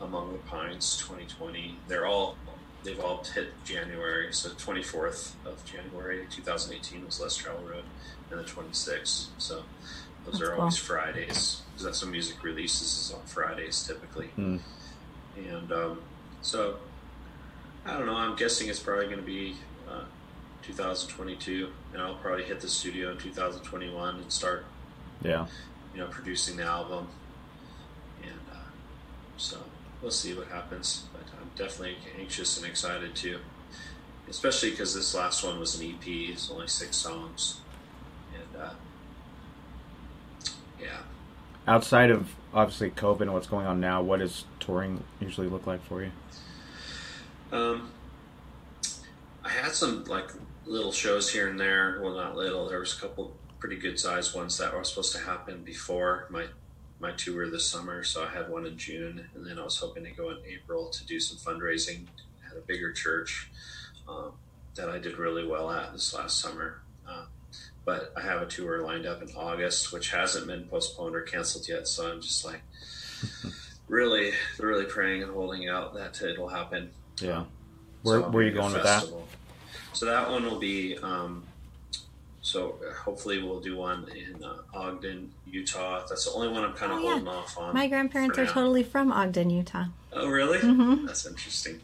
[0.00, 1.76] Among the Pines 2020.
[1.88, 2.36] They're all
[2.82, 4.32] they've all hit January.
[4.32, 7.84] So 24th of January 2018 was Less Traveled Road,
[8.30, 9.26] and the 26th.
[9.38, 9.64] So
[10.24, 10.60] those That's are cool.
[10.60, 14.30] always Fridays because that's when music releases is on Fridays typically.
[14.38, 14.60] Mm.
[15.36, 16.00] And um,
[16.42, 16.76] so,
[17.84, 18.14] I don't know.
[18.14, 19.56] I'm guessing it's probably going to be
[19.90, 20.04] uh,
[20.62, 24.64] 2022, and I'll probably hit the studio in 2021 and start,
[25.22, 25.46] Yeah.
[25.94, 27.08] you know, producing the album.
[28.22, 28.56] And uh,
[29.36, 29.58] so
[30.00, 31.04] we'll see what happens.
[31.12, 33.40] But I'm definitely anxious and excited too,
[34.30, 36.06] especially because this last one was an EP.
[36.06, 37.60] It's only six songs,
[38.34, 38.70] and uh,
[40.84, 40.98] yeah.
[41.66, 45.82] Outside of obviously COVID and what's going on now, what does touring usually look like
[45.86, 46.10] for you?
[47.50, 47.90] Um,
[49.42, 50.30] I had some like
[50.66, 52.00] little shows here and there.
[52.02, 52.68] Well, not little.
[52.68, 56.46] There was a couple pretty good sized ones that were supposed to happen before my
[57.00, 58.04] my tour this summer.
[58.04, 60.88] So I had one in June, and then I was hoping to go in April
[60.90, 62.06] to do some fundraising
[62.50, 63.50] at a bigger church
[64.08, 64.32] um,
[64.74, 66.80] that I did really well at this last summer.
[67.84, 71.68] But I have a tour lined up in August, which hasn't been postponed or canceled
[71.68, 71.86] yet.
[71.86, 72.60] So I'm just like
[73.88, 76.90] really, really praying and holding out that it'll happen.
[77.20, 77.44] Yeah.
[78.02, 79.04] Where So, where are you going with that?
[79.92, 80.96] So that one will be.
[80.98, 81.44] Um,
[82.42, 86.04] so hopefully we'll do one in uh, Ogden, Utah.
[86.06, 87.08] That's the only one I'm kind of Oh, yeah.
[87.12, 87.74] holding off on.
[87.74, 88.52] My grandparents are now.
[88.52, 89.86] totally from Ogden, Utah.
[90.12, 90.58] Oh, really?
[90.58, 91.06] Mhm.
[91.06, 91.80] That's interesting.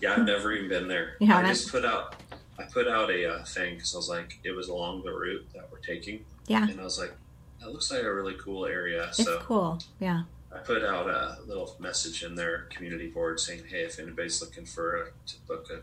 [0.00, 1.16] Yeah, I've never even been there.
[1.20, 1.50] You I haven't?
[1.54, 2.14] just put out.
[2.60, 5.46] I put out a uh, thing because I was like, it was along the route
[5.54, 7.12] that we're taking, Yeah, and I was like,
[7.60, 9.04] that looks like a really cool area.
[9.08, 9.78] it's so cool.
[9.98, 10.22] Yeah,
[10.54, 14.64] I put out a little message in their community board saying, "Hey, if anybody's looking
[14.64, 15.80] for a, to book a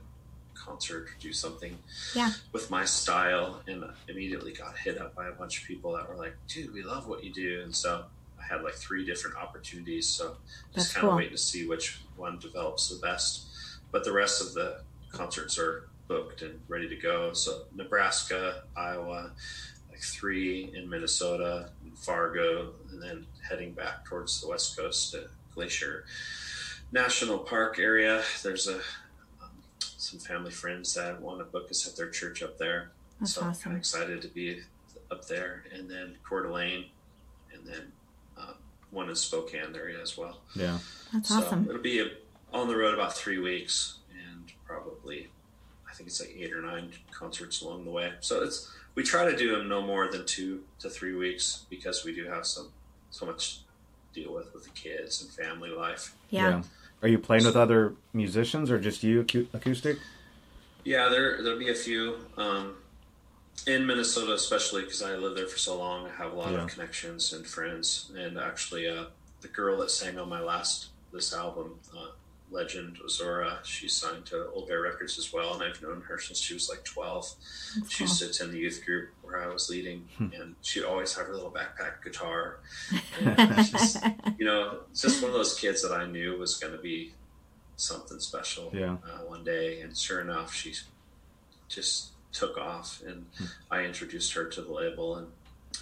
[0.57, 1.77] concert or do something
[2.15, 2.31] Yeah.
[2.51, 6.15] with my style," and immediately got hit up by a bunch of people that were
[6.15, 8.05] like, "Dude, we love what you do," and so
[8.39, 10.07] I had like three different opportunities.
[10.09, 10.37] So
[10.73, 11.17] just kind of cool.
[11.17, 13.45] waiting to see which one develops the best.
[13.91, 17.33] But the rest of the concerts are booked and ready to go.
[17.33, 19.31] So Nebraska, Iowa,
[19.89, 26.05] like three in Minnesota, Fargo, and then heading back towards the west coast to Glacier
[26.91, 28.23] National Park area.
[28.43, 28.75] There's a
[29.41, 32.91] um, some family friends that want to book us at their church up there.
[33.19, 34.61] That's so I'm kind of excited to be
[35.09, 36.85] up there, and then Coeur d'Alene,
[37.53, 37.91] and then
[38.37, 38.53] uh,
[38.91, 40.41] one in Spokane area as well.
[40.55, 40.77] Yeah.
[41.13, 41.65] that's so awesome.
[41.67, 42.09] it'll be
[42.53, 45.36] on the road about three weeks, and probably I
[45.97, 48.13] think it's like eight or nine concerts along the way.
[48.19, 52.05] So it's we try to do them no more than two to three weeks because
[52.05, 52.69] we do have some
[53.09, 53.59] so much
[54.13, 56.15] to deal with with the kids and family life.
[56.29, 56.61] Yeah,
[57.01, 59.21] Are you playing with other musicians or just you
[59.53, 59.97] acoustic?
[60.83, 62.75] Yeah, there there'll be a few um,
[63.65, 66.07] in Minnesota, especially because I lived there for so long.
[66.07, 66.63] I have a lot Yeah.
[66.63, 69.05] of connections and friends, and actually, uh,
[69.41, 72.07] the girl that sang on my last this album, uh,
[72.49, 76.39] Legend Zora, she's signed to Old Bear Records as well, and I've known her since
[76.39, 77.25] she was like twelve.
[77.75, 78.07] that's She cool.
[78.07, 81.33] used to attend the youth group where I was leading, and she'd always have her
[81.33, 82.59] little backpack guitar.
[83.21, 83.97] And just,
[84.37, 87.13] you know, just one of those kids that I knew was going to be
[87.75, 88.97] something special Yeah.
[89.05, 89.81] uh, one day.
[89.81, 90.73] And sure enough, she
[91.67, 93.25] just took off, and
[93.71, 95.27] I introduced her to the label, and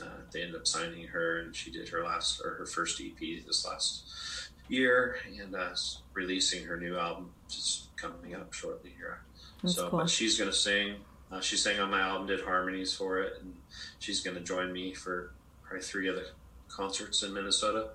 [0.01, 3.45] uh, they ended up signing her, and she did her last or her first EP
[3.45, 9.19] this last year, and uh, s- releasing her new album just coming up shortly here.
[9.61, 9.99] That's so, cool.
[9.99, 10.95] but she's gonna sing.
[11.31, 13.53] Uh, she sang on my album, did harmonies for it, and
[13.99, 15.31] she's gonna join me for
[15.63, 16.25] probably three other
[16.67, 17.89] concerts in Minnesota.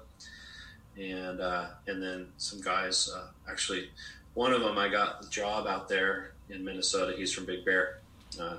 [0.97, 3.11] And uh, and then some guys.
[3.15, 3.91] Uh, actually,
[4.35, 7.15] one of them I got the job out there in Minnesota.
[7.17, 7.99] He's from Big Bear.
[8.39, 8.59] Uh,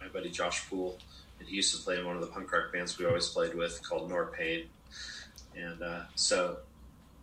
[0.00, 0.98] my buddy Josh Poole,
[1.38, 3.54] and he used to play in one of the punk rock bands we always played
[3.54, 4.66] with called Nor Pain.
[5.56, 6.58] And uh, so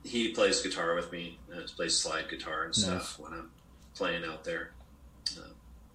[0.08, 3.49] he plays guitar with me, and plays slide guitar and stuff when I'm
[3.95, 4.72] playing out there.
[5.38, 5.49] Uh,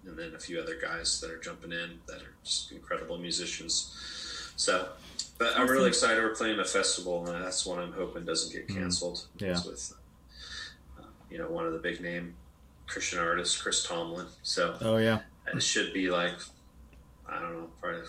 [0.05, 3.95] and then a few other guys that are jumping in that are just incredible musicians.
[4.55, 4.89] So,
[5.37, 6.21] but I'm really excited.
[6.21, 9.25] We're playing a festival, and that's one I'm hoping doesn't get canceled.
[9.37, 9.51] Yeah.
[9.51, 9.93] It's with,
[10.99, 12.35] uh, you know, one of the big name
[12.85, 14.27] Christian artists, Chris Tomlin.
[14.43, 15.19] So Oh yeah.
[15.53, 16.35] it should be like
[17.27, 18.01] I don't know, probably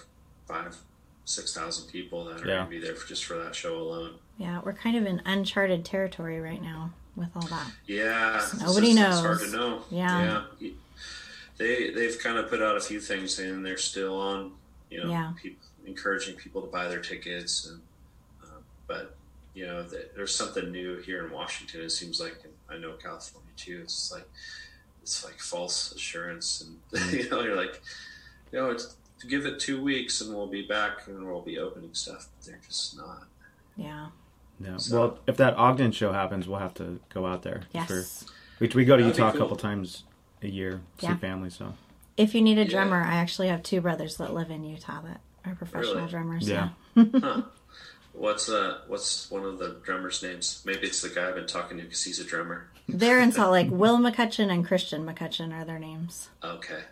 [0.46, 0.76] five,
[1.24, 2.54] six thousand people that are Yeah.
[2.56, 4.14] going to be there for, just for that show alone.
[4.38, 7.70] Yeah, we're kind of in uncharted territory right now with all that.
[7.86, 9.82] Yeah, it's Nobody just- It's hard to know.
[9.90, 10.44] Yeah.
[10.60, 10.70] yeah.
[11.56, 14.52] They they've kind of put out a few things, and they're still on.
[14.90, 15.32] You know, Yeah.
[15.40, 17.80] peop encouraging people to buy their tickets, and
[18.42, 18.46] uh,
[18.86, 19.14] but
[19.54, 21.80] you know, th- there's something new here in Washington.
[21.82, 23.80] It seems like, and I know California too.
[23.82, 24.28] It's like
[25.02, 26.60] it's like false assurance,
[26.92, 27.80] and you know, you're like,
[28.52, 28.96] you know, it's,
[29.28, 32.28] give it two weeks, and we'll be back, and we'll be opening stuff.
[32.38, 33.24] But they're just not.
[33.76, 34.08] Yeah.
[34.60, 34.76] Yeah.
[34.76, 37.62] So- well, if that Ogden show happens, we'll have to go out there.
[37.72, 37.86] Yes.
[37.88, 40.04] For, we, we go to That'd be Utah a couple times
[40.42, 41.16] a year, see Yeah.
[41.16, 41.50] family.
[41.50, 41.74] So
[42.16, 42.70] If you need a Yeah.
[42.70, 46.08] drummer, I actually have two brothers that live in Utah that are professional Really?
[46.10, 46.48] drummers.
[46.48, 46.68] Yeah.
[46.96, 47.42] Huh.
[48.12, 50.62] What's uh what's one of the drummers' names?
[50.64, 52.68] Maybe it's the guy I've been talking to because he's a drummer.
[52.88, 53.66] They're in Salt Lake.
[53.72, 56.28] Will McCutcheon and Christian McCutcheon are their names.
[56.44, 56.82] Okay.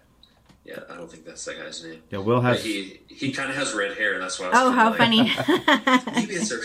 [0.64, 2.02] Yeah, I don't think that's that guy's name.
[2.10, 4.46] yeah, Will But has he he kind of has red hair, and that's why.
[4.46, 5.22] I was Oh, how like, funny.
[6.14, 6.60] Maybe it's a.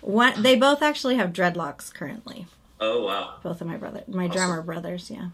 [0.00, 2.46] One, they both actually have dreadlocks currently.
[2.80, 3.34] Oh wow!
[3.42, 4.32] Both of my brother, my Awesome.
[4.36, 5.28] drummer brothers, yeah.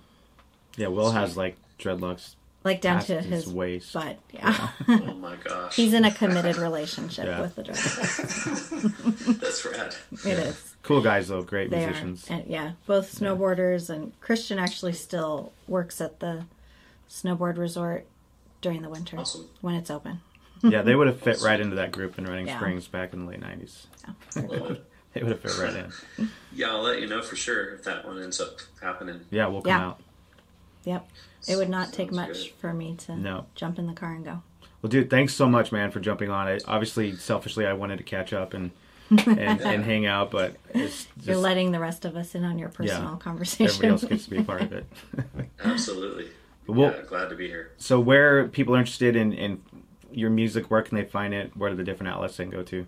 [0.77, 2.35] yeah Will has like dreadlocks
[2.65, 3.93] Like down past to his, his waist.
[3.93, 4.71] But yeah.
[4.89, 7.41] Oh my gosh, He's in a committed relationship Yeah.
[7.41, 9.39] with the drummer.
[9.39, 9.95] that's rad.
[10.25, 10.75] It is.
[10.83, 12.29] Cool guys though, great They musicians.
[12.29, 12.35] are.
[12.35, 16.47] And, yeah, both snowboarders and Christian actually still works at the
[17.09, 18.07] snowboard resort
[18.61, 19.49] during the winter Awesome.
[19.61, 20.21] when it's open.
[20.63, 22.57] yeah, they would have fit right into that group in Running Yeah.
[22.59, 23.87] Springs back in the late nineties.
[24.37, 24.43] Yeah.
[24.43, 24.85] it.
[25.13, 25.75] They would have fit right
[26.19, 26.29] in.
[26.53, 29.21] Yeah, I'll let you know for sure if that one ends up happening.
[29.31, 29.87] Yeah, we'll come Yeah.
[29.87, 30.01] out.
[30.85, 31.09] Yep.
[31.49, 32.51] It would not take much good.
[32.61, 33.47] for me to No.
[33.55, 34.43] jump in the car and go.
[34.83, 36.47] Well, dude, thanks so much, man, for jumping on.
[36.49, 38.73] I, obviously, selfishly, I wanted to catch up and
[39.09, 42.69] and, and hang out, but it's You're letting the rest of us in on your
[42.69, 43.19] personal Yeah.
[43.19, 43.67] conversation.
[43.69, 44.85] everybody else gets to be a part of it.
[45.65, 46.29] Absolutely.
[46.67, 47.73] Well- yeah, glad to be here.
[47.79, 49.63] so, where people are interested in, in
[50.13, 51.57] your music, where can they find it?
[51.57, 52.87] What are the different outlets they can go to?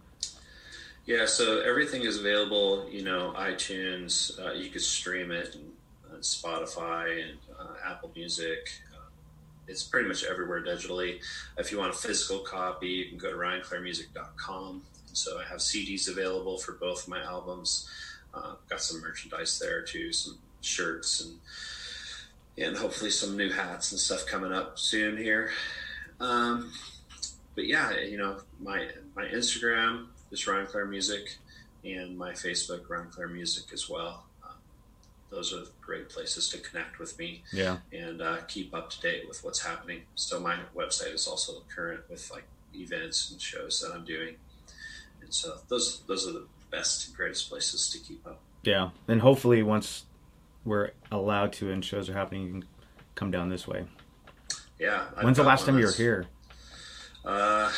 [1.07, 2.87] Yeah, so everything is available.
[2.91, 4.39] You know, iTunes.
[4.39, 5.73] Uh, you can stream it on
[6.19, 8.71] on Spotify and uh, Apple Music.
[8.95, 9.01] Uh,
[9.67, 11.21] it's pretty much everywhere digitally.
[11.57, 14.83] If you want a physical copy, you can go to ryanclairmusic.com.
[15.13, 17.89] So I have CDs available for both of my albums.
[18.35, 21.39] Uh, got some merchandise there too, some shirts and
[22.61, 25.51] and hopefully some new hats and stuff coming up soon here.
[26.21, 26.73] Um,
[27.55, 31.37] but yeah, you know, my my Instagram is Ryan Clair Music,
[31.85, 34.25] and my Facebook Ryan Clair Music as well.
[34.45, 34.57] Um,
[35.31, 39.27] those are great places to connect with me Yeah, and uh, keep up to date
[39.29, 40.03] with what's happening.
[40.15, 42.45] So my website is also current with like
[42.75, 44.37] events and shows that I'm doing,
[45.21, 48.41] and so those those are the best and greatest places to keep up.
[48.63, 48.91] yeah.
[49.07, 50.05] And hopefully, once
[50.65, 52.65] we're allowed to and shows are happening, you can
[53.15, 53.85] come down this way.
[54.79, 55.07] Yeah.
[55.17, 56.27] I've When's the last time you were here?
[57.25, 57.71] Uh,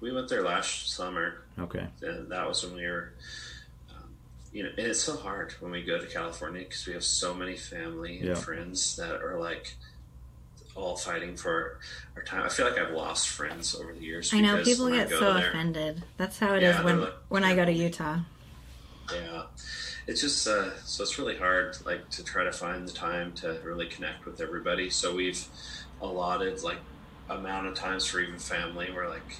[0.00, 1.42] we went there last summer.
[1.58, 1.86] Okay.
[2.02, 3.12] and that was when we were
[3.90, 4.04] um,
[4.52, 7.34] you know and it's so hard when we go to california because we have so
[7.34, 8.34] many family and Yeah.
[8.36, 9.74] friends that are like
[10.76, 11.80] all fighting for
[12.14, 15.08] our time i feel like i've lost friends over the years I know people get
[15.10, 16.04] so there- offended.
[16.16, 18.20] That's how it is Yeah, when like- when I go to Utah.
[19.12, 19.42] yeah
[20.08, 23.60] it's just uh, so it's really hard like to try to find the time to
[23.64, 25.46] really connect with everybody so we've
[26.00, 26.78] allotted like
[27.30, 29.36] amount of times for even family we're like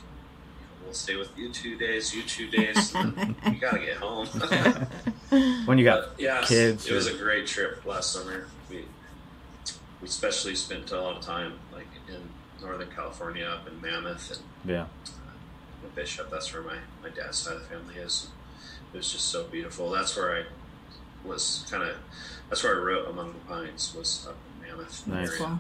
[0.84, 4.26] we'll stay with you two days you two days and then you gotta get home
[5.30, 8.46] When you got But, yeah, kids It was a great trip last summer.
[8.70, 8.84] We
[10.00, 12.30] we especially spent a lot of time like in
[12.64, 14.86] Northern California, up in Mammoth and yeah,
[15.84, 16.30] in Bishop.
[16.30, 18.28] That's where my my dad's side of the family is.
[18.92, 19.90] It was just so beautiful.
[19.90, 20.44] That's where I
[21.24, 21.96] was kind of.
[22.48, 25.28] That's where I wrote Among the Pines was up in Mammoth Nice.
[25.40, 25.58] area.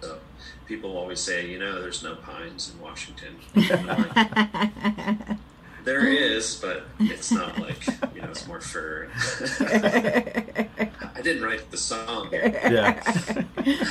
[0.00, 0.18] So
[0.66, 3.36] people always say, you know, there's no pines in Washington.
[5.84, 9.08] Like, there is, but it's not like you know, it's more fir.
[9.60, 12.28] I didn't write the song.
[12.32, 13.00] Yeah.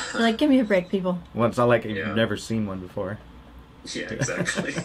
[0.13, 1.18] like, give me a break, people.
[1.34, 2.13] well, it's not like you've Yeah.
[2.13, 3.18] never seen one before.
[3.93, 4.76] Yeah, exactly.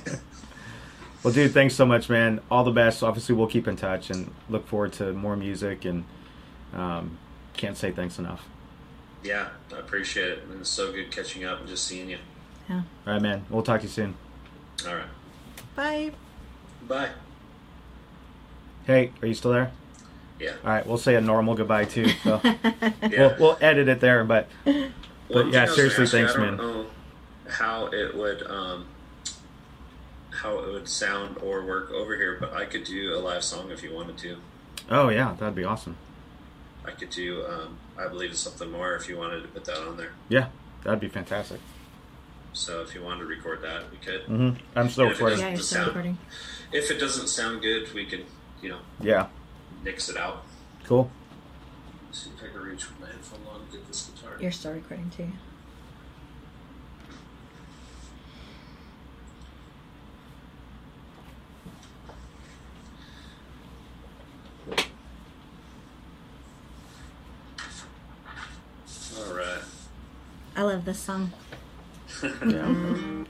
[1.23, 2.41] Well, dude, thanks so much, man.
[2.51, 3.03] All the best.
[3.03, 5.85] Obviously, we'll keep in touch and look forward to more music.
[5.85, 6.05] And
[6.75, 7.19] um,
[7.55, 8.47] can't say thanks enough.
[9.23, 10.43] yeah, I appreciate it.
[10.51, 12.19] And it's so good catching up and just seeing you.
[12.69, 12.83] Yeah.
[13.07, 13.45] All right, man.
[13.51, 14.15] We'll talk to you soon.
[14.87, 15.07] All right.
[15.77, 16.13] Bye.
[16.89, 17.11] Bye.
[18.87, 19.71] Hey, are you still there?
[20.41, 20.55] Yeah.
[20.65, 22.09] All right, we'll say a normal goodbye too.
[22.25, 22.91] So Yeah.
[23.03, 24.75] we'll, we'll edit it there, but But
[25.29, 26.57] thing yeah, seriously, gonna you, thanks, I don't man.
[26.57, 26.87] know
[27.49, 28.87] how it would um,
[30.31, 33.71] how it would sound or work over here, but I could do a live song
[33.71, 34.37] if you wanted to.
[34.91, 35.97] oh yeah, that'd be awesome.
[36.85, 39.79] I could do um, I believe it's something more if you wanted to put that
[39.79, 40.13] on there.
[40.29, 40.49] Yeah,
[40.85, 41.61] that'd be fantastic.
[42.53, 44.23] So if you wanted to record that, we could.
[44.23, 45.39] hmm I'm still Yeah, if it recording.
[45.39, 45.87] Yeah, you're still sound.
[45.89, 46.19] recording.
[46.73, 48.25] If it doesn't sound good, we can
[48.61, 49.29] you know Yeah,
[49.85, 50.45] nix it out.
[50.85, 51.11] cool.
[52.11, 54.37] See if I can reach my headphone on and get this guitar.
[54.41, 55.29] You're still recording too.
[69.19, 69.63] All right.
[70.63, 71.33] I love this song.
[72.23, 73.25] Yeah.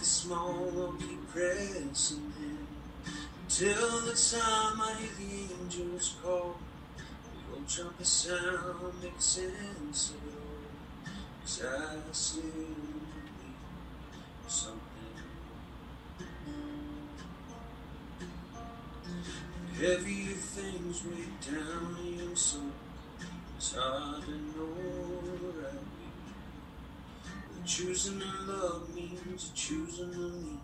[0.00, 2.66] Is small, I'll keep pressing in.
[3.48, 6.56] Till the time I hear the angels call,
[6.96, 11.12] the old trumpet sound makes sense it all.
[11.42, 12.42] Cause I still
[14.48, 14.80] something.
[19.78, 22.72] Heavy things weigh down your soul.
[23.56, 25.05] It's hard to know
[27.66, 30.60] choosing to love means choosing to lean.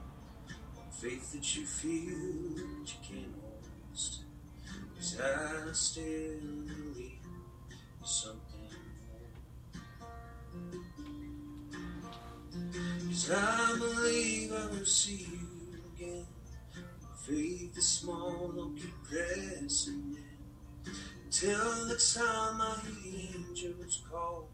[0.93, 4.25] Faith that you feel that you can't always do.
[4.95, 7.19] Cause I still believe
[8.05, 8.71] something
[10.55, 10.81] more.
[13.09, 15.49] Cause I believe I will see you
[15.97, 16.27] again.
[17.27, 20.93] Faith is small, I'll keep pressing in.
[21.33, 24.52] Till the time the angels call.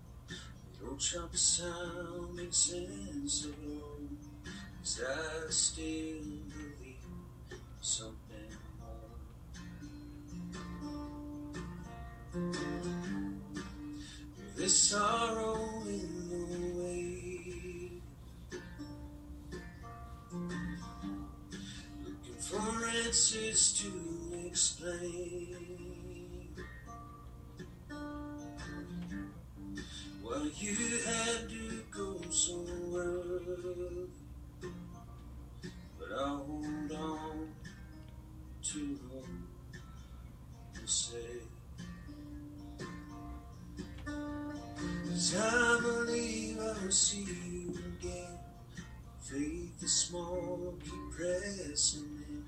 [1.00, 4.00] Trumpet sound makes sense all.
[4.80, 6.96] Cause I still believe
[7.80, 8.50] something
[12.34, 12.52] more.
[14.56, 18.02] This sorrow in the way,
[22.04, 23.90] looking for answers to
[24.48, 25.67] explain
[30.28, 30.74] why you
[31.06, 34.08] had to go somewhere.
[35.98, 37.48] But I'll hold on
[38.62, 39.26] to hope
[40.74, 41.16] and say,
[44.04, 48.38] Cause I believe I'll see you again.
[49.20, 52.44] Faith is small, keep pressing in.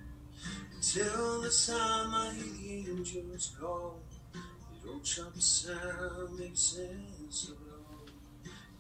[0.76, 4.00] Until the time I hear the angels call,
[4.32, 7.69] the old trumpet sound makes sense of it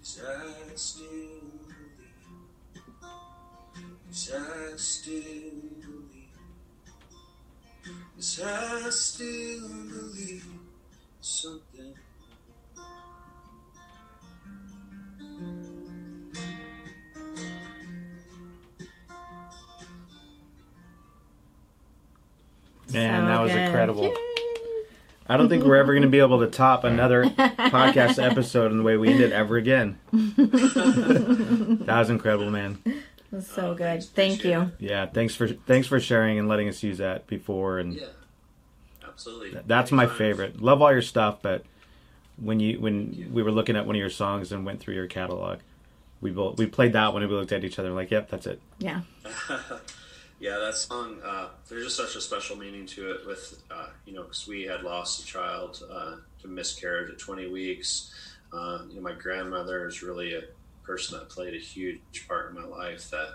[0.00, 1.06] Cause I still
[1.68, 2.30] believe.
[4.08, 6.38] Cause I still believe.
[8.16, 10.46] Cause I still believe
[11.20, 11.94] something.
[22.92, 23.60] Man, So that was good.
[23.66, 24.14] incredible.
[25.30, 25.34] Yay.
[25.34, 28.78] I don't think we're ever going to be able to top another podcast episode in
[28.78, 29.98] the way we ended ever again.
[30.12, 32.78] that was incredible, man.
[32.84, 32.94] It
[33.30, 34.02] was so Oh, good.
[34.02, 34.72] Thank Appreciate you.
[34.80, 38.06] Yeah, thanks for thanks for sharing and letting us use that before and Yeah,
[39.06, 39.60] absolutely.
[39.66, 40.18] That's my Anytime.
[40.18, 40.60] favorite.
[40.62, 41.64] Love all your stuff, but
[42.36, 45.06] when you when we were looking at one of your songs and went through your
[45.06, 45.60] catalog,
[46.20, 48.46] we both we played that one and we looked at each other like, "Yep, that's
[48.48, 49.02] it." Yeah.
[50.40, 51.18] yeah, that song.
[51.24, 53.26] Uh, there's just such a special meaning to it.
[53.26, 57.48] With uh, you know, because we had lost a child uh, to miscarriage at 20
[57.50, 58.12] weeks.
[58.52, 60.42] Uh, you know, my grandmother is really a
[60.82, 63.10] person that played a huge part in my life.
[63.10, 63.28] That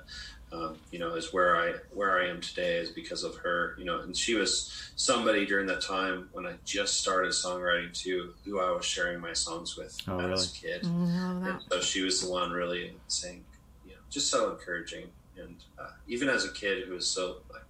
[0.52, 3.76] um, you know is where I where I am today is because of her.
[3.78, 8.34] You know, and she was somebody during that time when I just started songwriting too,
[8.44, 10.82] who I was sharing my songs with Oh, as a kid.
[10.86, 11.50] I love that.
[11.52, 13.44] And so she was the one really saying,
[13.86, 15.06] you know, just so encouraging.
[15.42, 17.64] And uh, even as a kid who was so like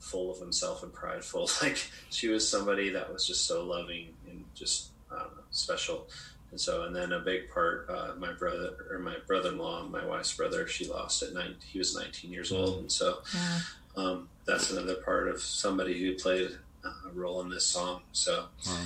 [0.00, 1.78] full of himself and prideful, like
[2.10, 6.08] she was somebody that was just so loving and just I know, special.
[6.50, 10.34] And so, and then a big part, uh, my brother or my brother-in-law, my wife's
[10.34, 11.56] brother, she lost at nine.
[11.70, 13.60] He was 19 years old, and so Yeah.
[13.96, 16.50] um, that's another part of somebody who played
[16.84, 18.00] a role in this song.
[18.12, 18.84] So, Wow.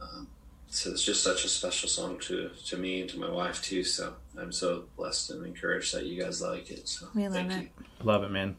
[0.00, 0.28] um,
[0.68, 3.82] so it's just such a special song to to me and to my wife too.
[3.82, 6.88] So I'm so blessed and encouraged that you guys like it.
[6.88, 7.60] So We love thank it.
[7.62, 7.68] you.
[8.04, 8.56] Love it, man.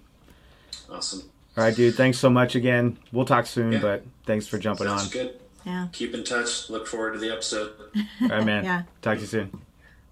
[0.90, 1.24] Awesome.
[1.58, 1.96] All right, dude.
[1.96, 2.98] Thanks so much again.
[3.12, 3.80] We'll talk soon, Yeah.
[3.82, 5.10] but thanks for jumping Sounds on.
[5.10, 5.40] good.
[5.66, 5.88] Yeah.
[5.92, 6.70] Keep in touch.
[6.70, 7.74] Look forward to the episode.
[8.22, 8.64] All right, man.
[8.66, 8.84] Yeah.
[9.02, 9.62] Talk to you soon.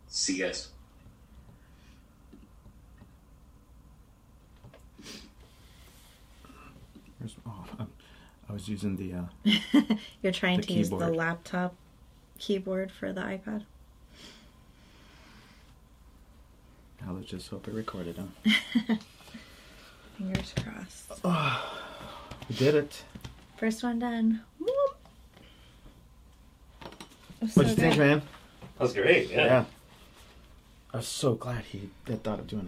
[0.07, 0.69] See you guys.
[7.19, 7.85] Where's- oh, I-
[8.47, 9.13] I was using the.
[9.13, 9.53] Uh,
[10.23, 11.75] You're trying The to use the laptop
[12.39, 13.65] keyboard for the iPad.
[17.05, 18.17] Now let's just hope it recorded.
[18.17, 18.95] Huh?
[20.17, 21.25] Fingers crossed.
[22.49, 23.03] We did it.
[23.57, 24.41] First one done.
[24.59, 24.97] Whoop.
[27.41, 28.23] It What'd so you think, man?
[28.77, 29.29] That was great.
[29.29, 29.45] Yeah.
[29.45, 29.65] Yeah.
[30.91, 32.67] I was so glad he had thought of doing a